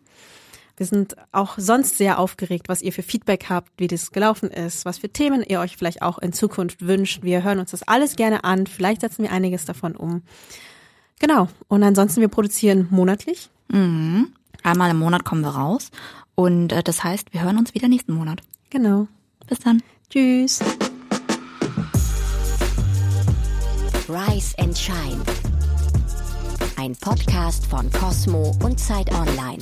[0.75, 4.85] Wir sind auch sonst sehr aufgeregt, was ihr für Feedback habt, wie das gelaufen ist,
[4.85, 7.21] was für Themen ihr euch vielleicht auch in Zukunft wünscht.
[7.21, 8.65] Wir hören uns das alles gerne an.
[8.65, 10.23] Vielleicht setzen wir einiges davon um.
[11.19, 11.47] Genau.
[11.67, 13.49] Und ansonsten, wir produzieren monatlich.
[13.69, 14.33] Mhm.
[14.63, 15.91] Einmal im Monat kommen wir raus.
[16.35, 18.41] Und äh, das heißt, wir hören uns wieder nächsten Monat.
[18.69, 19.07] Genau.
[19.47, 19.83] Bis dann.
[20.09, 20.59] Tschüss.
[24.09, 25.42] Rise and Shine.
[26.83, 29.57] Ein Podcast von Cosmo und Zeit Online.